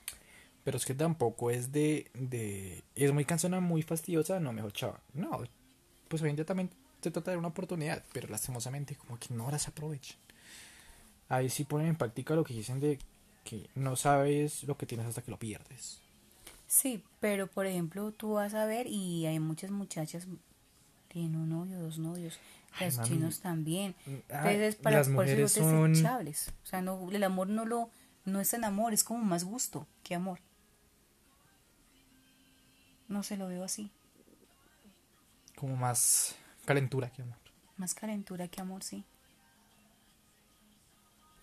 Pero 0.64 0.76
es 0.76 0.84
que 0.84 0.94
tampoco 0.94 1.50
es 1.50 1.72
de, 1.72 2.10
de... 2.14 2.84
Es 2.94 3.12
muy 3.12 3.24
cansona, 3.24 3.60
muy 3.60 3.82
fastidiosa, 3.82 4.38
no, 4.38 4.52
mejor 4.52 4.72
chava. 4.72 5.00
No, 5.12 5.42
pues 6.08 6.22
hoy 6.22 6.30
en 6.30 6.36
día 6.36 6.44
también 6.44 6.70
se 7.00 7.10
trata 7.10 7.32
de 7.32 7.36
una 7.36 7.48
oportunidad, 7.48 8.04
pero 8.12 8.28
lastimosamente 8.28 8.94
como 8.94 9.18
que 9.18 9.34
no 9.34 9.50
las 9.50 9.66
aprovechan. 9.66 10.18
Ahí 11.28 11.48
sí 11.48 11.64
ponen 11.64 11.88
en 11.88 11.96
práctica 11.96 12.34
lo 12.34 12.44
que 12.44 12.54
dicen 12.54 12.78
de 12.78 12.98
que 13.44 13.68
no 13.74 13.96
sabes 13.96 14.62
lo 14.64 14.76
que 14.76 14.86
tienes 14.86 15.06
hasta 15.06 15.22
que 15.22 15.30
lo 15.30 15.38
pierdes. 15.38 16.00
Sí, 16.68 17.02
pero 17.20 17.48
por 17.48 17.66
ejemplo, 17.66 18.12
tú 18.12 18.34
vas 18.34 18.54
a 18.54 18.64
ver 18.66 18.86
y 18.86 19.26
hay 19.26 19.40
muchas 19.40 19.70
muchachas 19.70 20.26
tienen 21.08 21.36
un 21.36 21.50
novio, 21.50 21.78
dos 21.78 21.98
novios, 21.98 22.38
Ay, 22.78 22.86
los 22.86 22.96
mami. 22.96 23.08
chinos 23.08 23.40
también. 23.40 23.94
Ay, 24.06 24.14
Entonces, 24.54 24.76
para 24.76 24.98
las 24.98 25.08
por 25.08 25.26
eso 25.26 25.32
mujeres 25.32 25.52
son 25.52 25.92
desechables. 25.92 26.52
O 26.62 26.66
sea, 26.66 26.80
no, 26.80 27.10
el 27.10 27.22
amor 27.24 27.48
no 27.48 27.66
lo 27.66 27.90
no 28.24 28.40
es 28.40 28.50
tan 28.50 28.64
amor, 28.64 28.94
es 28.94 29.04
como 29.04 29.22
más 29.24 29.44
gusto 29.44 29.86
que 30.02 30.14
amor. 30.14 30.38
No 33.12 33.22
se 33.22 33.36
lo 33.36 33.46
veo 33.48 33.62
así, 33.64 33.90
Como 35.56 35.76
más 35.76 36.34
calentura 36.64 37.10
que 37.10 37.22
amor. 37.22 37.36
más 37.76 37.94
calentura 37.94 38.48
que 38.48 38.60
amor, 38.60 38.82
sí. 38.82 39.04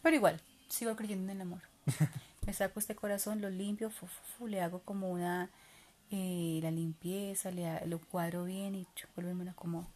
Pero 0.01 0.15
igual, 0.15 0.41
sigo 0.67 0.95
creyendo 0.95 1.31
en 1.31 1.37
el 1.37 1.41
amor. 1.41 1.61
me 2.45 2.53
saco 2.53 2.79
este 2.79 2.95
corazón, 2.95 3.41
lo 3.41 3.49
limpio, 3.49 3.89
fu, 3.91 4.07
fu, 4.07 4.21
fu, 4.37 4.47
le 4.47 4.61
hago 4.61 4.79
como 4.79 5.09
una, 5.11 5.49
eh, 6.11 6.59
la 6.63 6.71
limpieza, 6.71 7.51
le, 7.51 7.85
lo 7.85 7.99
cuadro 7.99 8.45
bien 8.45 8.75
y 8.75 8.87
vuelvo 9.15 9.33
me 9.35 9.45
lo 9.45 9.51
acomodo. 9.51 9.87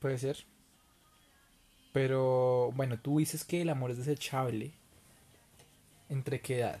Puede 0.00 0.18
ser. 0.18 0.44
Pero 1.92 2.70
bueno, 2.72 2.98
tú 2.98 3.18
dices 3.18 3.44
que 3.44 3.62
el 3.62 3.70
amor 3.70 3.90
es 3.90 3.98
desechable. 3.98 4.72
¿Entre 6.08 6.40
qué 6.40 6.60
edad? 6.60 6.80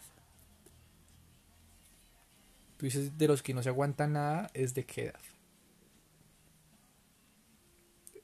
Tú 2.84 2.88
dices 2.88 3.16
de 3.16 3.28
los 3.28 3.42
que 3.42 3.54
no 3.54 3.62
se 3.62 3.70
aguanta 3.70 4.06
nada, 4.06 4.50
¿es 4.52 4.74
de 4.74 4.84
qué 4.84 5.04
edad? 5.04 5.20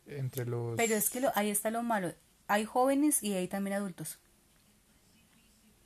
Entre 0.07 0.45
los... 0.45 0.77
Pero 0.77 0.97
es 0.97 1.09
que 1.09 1.23
lo, 1.23 1.33
ahí 1.35 1.49
está 1.49 1.71
lo 1.71 1.83
malo. 1.83 2.13
Hay 2.47 2.67
jóvenes 2.67 3.23
y 3.23 3.33
hay 3.33 3.49
también 3.49 3.77
adultos. 3.77 4.19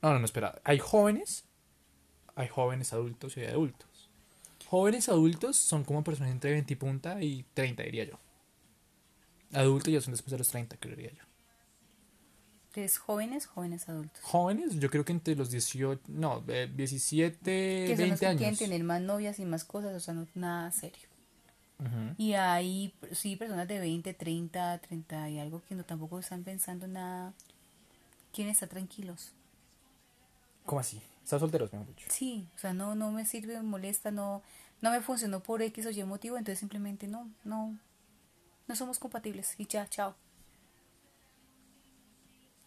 No, 0.03 0.13
no, 0.13 0.19
no, 0.19 0.25
espera. 0.25 0.61
Hay 0.65 0.81
jóvenes, 0.81 1.45
hay 2.35 2.49
jóvenes 2.49 2.93
adultos 2.93 3.37
y 3.37 3.43
hay 3.43 3.47
adultos. 3.47 4.11
Jóvenes 4.67 5.09
adultos 5.09 5.57
son 5.57 5.85
como 5.85 6.03
personas 6.03 6.33
entre 6.33 6.51
20 6.51 6.73
y 6.73 6.77
punta 6.77 7.23
y 7.23 7.45
30, 7.55 7.85
diría 7.85 8.07
yo. 8.07 8.19
Adultos 9.53 9.93
ya 9.93 10.01
son 10.01 10.15
después 10.15 10.33
de 10.33 10.39
los 10.39 10.49
30, 10.49 10.79
creería 10.79 11.13
yo. 11.13 11.23
Entonces, 12.75 12.99
jóvenes, 12.99 13.47
jóvenes 13.47 13.89
adultos. 13.89 14.21
Jóvenes, 14.23 14.75
yo 14.81 14.91
creo 14.91 15.05
que 15.05 15.13
entre 15.13 15.37
los 15.37 15.49
18, 15.49 16.03
no, 16.09 16.43
eh, 16.49 16.69
17, 16.75 17.41
Que 17.45 17.97
son 17.97 18.09
los 18.09 18.19
20 18.19 18.19
que 18.19 18.27
quieren 18.31 18.47
años. 18.49 18.59
tener 18.59 18.83
más 18.83 19.01
novias 19.01 19.39
y 19.39 19.45
más 19.45 19.63
cosas, 19.65 19.95
o 19.95 20.01
sea, 20.01 20.13
no 20.13 20.27
nada 20.35 20.73
serio. 20.73 21.09
Ujú. 21.79 22.15
Y 22.19 22.33
hay, 22.33 22.93
sí, 23.13 23.37
personas 23.37 23.69
de 23.69 23.79
20, 23.79 24.13
30, 24.13 24.79
30 24.79 25.31
y 25.31 25.39
algo 25.39 25.63
que 25.69 25.77
no 25.77 25.85
tampoco 25.85 26.19
están 26.19 26.43
pensando 26.43 26.89
nada. 26.89 27.33
Quieren 28.33 28.51
estar 28.51 28.69
tranquilos. 28.69 29.31
¿Cómo 30.67 30.81
así? 30.81 31.01
Están 31.23 31.39
solteros, 31.39 31.73
mejor 31.73 31.87
dicho. 31.87 32.09
Sí, 32.11 32.49
o 32.57 32.59
sea, 32.59 32.73
no, 32.73 32.97
no 32.97 33.13
me 33.13 33.25
sirve, 33.25 33.55
me 33.55 33.63
molesta, 33.63 34.11
no, 34.11 34.43
no 34.81 34.91
me 34.91 35.01
funcionó 35.01 35.39
por 35.45 35.63
X 35.63 35.87
o 35.87 35.91
Y 35.91 36.03
motivo, 36.03 36.39
entonces 36.39 36.59
simplemente 36.59 37.07
no, 37.07 37.31
no, 37.45 37.79
no 38.67 38.75
somos 38.75 38.99
compatibles 38.99 39.55
y 39.59 39.67
ya, 39.69 39.89
chao. 39.89 40.17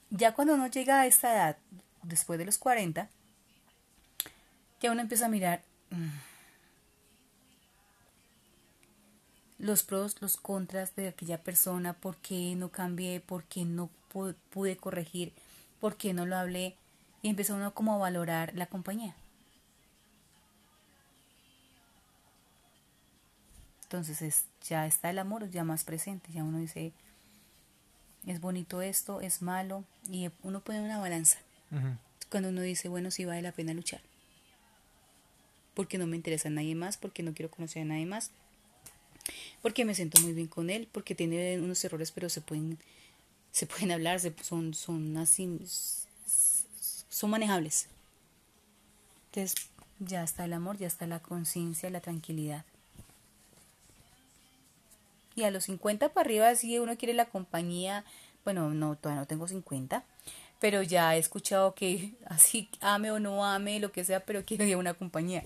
Ya 0.09 0.33
cuando 0.33 0.53
uno 0.55 0.67
llega 0.67 1.01
a 1.01 1.05
esta 1.05 1.33
edad, 1.33 1.57
después 2.03 2.39
de 2.39 2.45
los 2.45 2.57
40, 2.57 3.09
ya 4.81 4.91
uno 4.91 5.01
empieza 5.01 5.25
a 5.25 5.29
mirar 5.29 5.61
mm, 5.91 6.07
los 9.59 9.83
pros, 9.83 10.21
los 10.21 10.37
contras 10.37 10.95
de 10.95 11.07
aquella 11.09 11.43
persona, 11.43 11.93
por 11.93 12.15
qué 12.17 12.55
no 12.55 12.69
cambié, 12.69 13.19
por 13.19 13.43
qué 13.43 13.65
no 13.65 13.89
pu- 14.11 14.35
pude 14.51 14.77
corregir, 14.77 15.33
por 15.79 15.95
qué 15.97 16.13
no 16.13 16.25
lo 16.25 16.37
hablé, 16.37 16.75
y 17.21 17.29
empieza 17.29 17.53
uno 17.55 17.73
como 17.73 17.93
a 17.93 17.97
valorar 17.97 18.53
la 18.55 18.67
compañía. 18.67 19.15
Entonces 23.83 24.21
es, 24.21 24.45
ya 24.67 24.85
está 24.85 25.09
el 25.09 25.19
amor 25.19 25.49
ya 25.49 25.63
más 25.63 25.83
presente, 25.83 26.31
ya 26.33 26.43
uno 26.43 26.57
dice, 26.59 26.91
es 28.27 28.39
bonito 28.41 28.81
esto, 28.81 29.21
es 29.21 29.41
malo, 29.41 29.83
y 30.11 30.29
uno 30.43 30.59
pone 30.61 30.81
una 30.81 30.99
balanza 30.99 31.39
cuando 32.29 32.49
uno 32.49 32.61
dice, 32.61 32.89
bueno, 32.89 33.09
sí 33.11 33.25
vale 33.25 33.41
la 33.41 33.51
pena 33.53 33.73
luchar. 33.73 34.01
Porque 35.73 35.97
no 35.97 36.07
me 36.07 36.15
interesa 36.15 36.47
a 36.49 36.51
nadie 36.51 36.75
más, 36.75 36.97
porque 36.97 37.23
no 37.23 37.33
quiero 37.33 37.49
conocer 37.51 37.83
a 37.83 37.85
nadie 37.85 38.05
más, 38.05 38.31
porque 39.61 39.85
me 39.85 39.95
siento 39.95 40.19
muy 40.21 40.33
bien 40.33 40.47
con 40.47 40.69
él, 40.69 40.87
porque 40.91 41.15
tiene 41.15 41.59
unos 41.59 41.83
errores, 41.83 42.11
pero 42.11 42.29
se 42.29 42.41
pueden, 42.41 42.77
se 43.51 43.65
pueden 43.65 43.91
hablar, 43.91 44.19
se- 44.19 44.33
son, 44.43 44.73
son 44.73 45.17
así, 45.17 45.59
son 47.09 47.29
manejables. 47.29 47.87
Entonces, 49.31 49.69
ya 49.99 50.23
está 50.23 50.45
el 50.45 50.53
amor, 50.53 50.77
ya 50.77 50.87
está 50.87 51.05
la 51.07 51.19
conciencia, 51.19 51.89
la 51.89 52.01
tranquilidad. 52.01 52.65
Y 55.37 55.43
a 55.43 55.51
los 55.51 55.65
50 55.65 56.09
para 56.09 56.25
arriba, 56.25 56.55
si 56.55 56.79
uno 56.79 56.97
quiere 56.97 57.13
la 57.13 57.25
compañía, 57.25 58.03
bueno, 58.43 58.71
no, 58.71 58.95
todavía 58.95 59.21
no 59.21 59.27
tengo 59.27 59.47
50, 59.47 60.03
pero 60.59 60.81
ya 60.81 61.15
he 61.15 61.19
escuchado 61.19 61.75
que 61.75 62.15
así 62.25 62.69
ame 62.81 63.11
o 63.11 63.19
no 63.19 63.45
ame, 63.45 63.79
lo 63.79 63.91
que 63.91 64.03
sea, 64.03 64.19
pero 64.19 64.43
quiero 64.43 64.65
ya 64.65 64.77
una 64.77 64.95
compañía. 64.95 65.43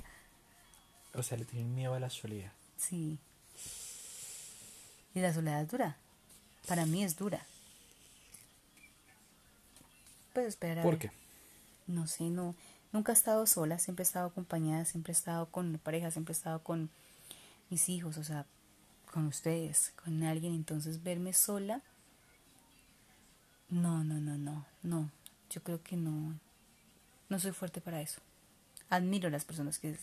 O 1.13 1.21
sea, 1.21 1.37
le 1.37 1.43
tienen 1.43 1.75
miedo 1.75 1.93
a 1.93 1.99
la 1.99 2.09
soledad. 2.09 2.53
Sí. 2.77 3.19
Y 5.13 5.19
la 5.19 5.33
soledad 5.33 5.61
es 5.61 5.67
dura. 5.67 5.97
Para 6.67 6.85
mí 6.85 7.03
es 7.03 7.17
dura. 7.17 7.45
Pues 10.31 10.47
esperar 10.47 10.79
a 10.79 10.83
¿Por 10.83 10.99
qué? 10.99 11.11
No 11.87 12.07
sé, 12.07 12.29
no. 12.29 12.55
Nunca 12.93 13.11
he 13.11 13.15
estado 13.15 13.45
sola, 13.45 13.77
siempre 13.77 14.03
he 14.03 14.07
estado 14.07 14.27
acompañada, 14.27 14.85
siempre 14.85 15.11
he 15.11 15.15
estado 15.15 15.47
con 15.47 15.77
pareja, 15.79 16.11
siempre 16.11 16.31
he 16.31 16.37
estado 16.37 16.63
con 16.63 16.89
mis 17.69 17.89
hijos, 17.89 18.17
o 18.17 18.23
sea, 18.23 18.45
con 19.11 19.27
ustedes, 19.27 19.93
con 20.03 20.23
alguien. 20.23 20.53
Entonces, 20.53 21.03
verme 21.03 21.33
sola, 21.33 21.81
no, 23.69 24.03
no, 24.03 24.15
no, 24.19 24.37
no, 24.37 24.65
no. 24.83 25.11
Yo 25.49 25.61
creo 25.63 25.83
que 25.83 25.95
no, 25.97 26.39
no 27.29 27.39
soy 27.39 27.51
fuerte 27.51 27.81
para 27.81 28.01
eso. 28.01 28.21
Admiro 28.89 29.27
a 29.27 29.31
las 29.31 29.45
personas 29.45 29.79
que 29.79 29.97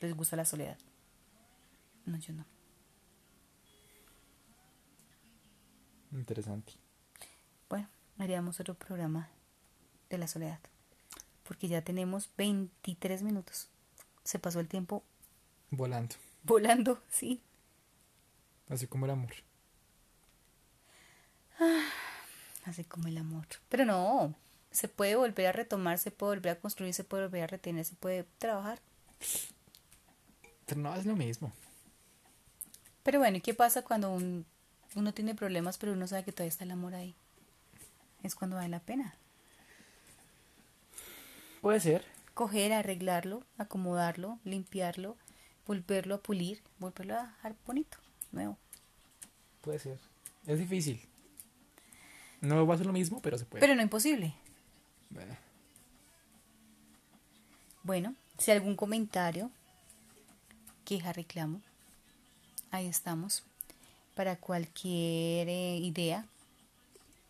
les 0.00 0.16
gusta 0.16 0.36
la 0.36 0.44
soledad. 0.44 0.78
No, 2.06 2.18
yo 2.18 2.32
no. 2.34 2.44
Interesante. 6.12 6.74
Bueno, 7.68 7.88
haríamos 8.18 8.60
otro 8.60 8.74
programa 8.74 9.28
de 10.10 10.18
la 10.18 10.28
soledad. 10.28 10.60
Porque 11.42 11.68
ya 11.68 11.82
tenemos 11.82 12.30
23 12.36 13.22
minutos. 13.22 13.68
Se 14.22 14.38
pasó 14.38 14.60
el 14.60 14.68
tiempo 14.68 15.02
Volando. 15.70 16.14
volando, 16.44 17.02
sí. 17.10 17.40
Así 18.68 18.86
como 18.86 19.04
el 19.06 19.12
amor. 19.12 19.32
Así 22.64 22.84
como 22.84 23.08
el 23.08 23.18
amor. 23.18 23.46
Pero 23.68 23.84
no, 23.84 24.34
se 24.70 24.88
puede 24.88 25.16
volver 25.16 25.46
a 25.48 25.52
retomar, 25.52 25.98
se 25.98 26.10
puede 26.10 26.36
volver 26.36 26.52
a 26.56 26.60
construir, 26.60 26.94
se 26.94 27.04
puede 27.04 27.24
volver 27.24 27.44
a 27.44 27.46
retener, 27.46 27.84
se 27.84 27.94
puede 27.94 28.24
trabajar. 28.38 28.80
Pero 30.66 30.80
no 30.80 30.94
es 30.94 31.04
lo 31.04 31.14
mismo. 31.14 31.52
Pero 33.02 33.18
bueno, 33.18 33.36
¿y 33.36 33.40
qué 33.42 33.52
pasa 33.54 33.82
cuando 33.82 34.10
un- 34.12 34.46
uno 34.94 35.12
tiene 35.12 35.34
problemas, 35.34 35.76
pero 35.78 35.92
uno 35.92 36.06
sabe 36.06 36.24
que 36.24 36.32
todavía 36.32 36.48
está 36.48 36.64
el 36.64 36.70
amor 36.70 36.94
ahí? 36.94 37.14
Es 38.22 38.34
cuando 38.34 38.56
vale 38.56 38.70
la 38.70 38.80
pena. 38.80 39.14
Puede 41.60 41.80
ser. 41.80 42.04
Coger, 42.32 42.72
arreglarlo, 42.72 43.44
acomodarlo, 43.58 44.38
limpiarlo, 44.44 45.16
volverlo 45.66 46.16
a 46.16 46.20
pulir, 46.22 46.62
volverlo 46.78 47.14
a 47.18 47.26
dejar 47.28 47.54
bonito, 47.66 47.98
nuevo. 48.34 48.58
Puede 49.60 49.78
ser. 49.78 49.98
Es 50.46 50.58
difícil. 50.58 51.00
No 52.40 52.66
va 52.66 52.74
a 52.74 52.76
ser 52.76 52.86
lo 52.86 52.92
mismo, 52.92 53.20
pero 53.22 53.38
se 53.38 53.46
puede. 53.46 53.60
Pero 53.60 53.74
no 53.74 53.82
imposible. 53.82 54.34
Bueno, 55.10 55.36
Bueno, 57.82 58.14
si 58.38 58.50
algún 58.50 58.76
comentario, 58.76 59.50
queja, 60.84 61.12
reclamo, 61.12 61.60
ahí 62.70 62.86
estamos. 62.86 63.44
Para 64.14 64.36
cualquier 64.36 65.48
eh, 65.48 65.76
idea, 65.76 66.26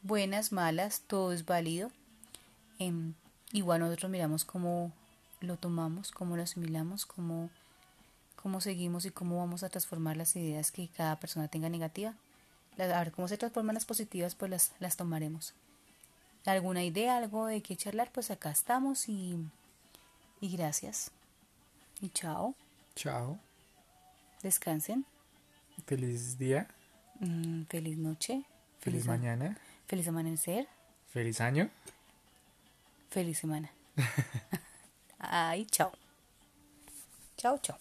buenas, 0.02 0.52
malas, 0.52 1.02
todo 1.06 1.32
es 1.32 1.44
válido. 1.44 1.90
Em, 2.78 3.14
igual 3.52 3.80
nosotros 3.80 4.10
miramos 4.10 4.44
cómo 4.44 4.92
lo 5.40 5.56
tomamos, 5.56 6.10
cómo 6.10 6.36
lo 6.36 6.42
asimilamos, 6.42 7.06
cómo, 7.06 7.50
cómo 8.44 8.60
seguimos 8.60 9.06
y 9.06 9.10
cómo 9.10 9.38
vamos 9.38 9.62
a 9.62 9.70
transformar 9.70 10.18
las 10.18 10.36
ideas 10.36 10.70
que 10.70 10.88
cada 10.88 11.18
persona 11.18 11.48
tenga 11.48 11.70
negativa. 11.70 12.12
A 12.78 12.84
ver 12.86 13.10
cómo 13.10 13.26
se 13.26 13.38
transforman 13.38 13.72
las 13.74 13.86
positivas, 13.86 14.34
pues 14.34 14.50
las, 14.50 14.72
las 14.80 14.98
tomaremos. 14.98 15.54
¿Alguna 16.44 16.84
idea, 16.84 17.16
algo 17.16 17.46
de 17.46 17.62
qué 17.62 17.74
charlar? 17.74 18.12
Pues 18.12 18.30
acá 18.30 18.50
estamos 18.50 19.08
y, 19.08 19.38
y 20.42 20.54
gracias. 20.54 21.10
Y 22.02 22.10
chao. 22.10 22.54
chao. 22.94 23.38
Descansen. 24.42 25.06
Feliz 25.86 26.36
día. 26.36 26.68
Mm, 27.20 27.62
feliz 27.64 27.96
noche. 27.96 28.44
Feliz 28.78 29.04
a- 29.08 29.12
mañana. 29.12 29.56
Feliz 29.86 30.06
amanecer. 30.06 30.68
Feliz 31.08 31.40
año. 31.40 31.70
Feliz 33.08 33.38
semana. 33.38 33.70
Ay, 35.18 35.64
chao. 35.64 35.92
Chao, 37.38 37.56
chao. 37.58 37.78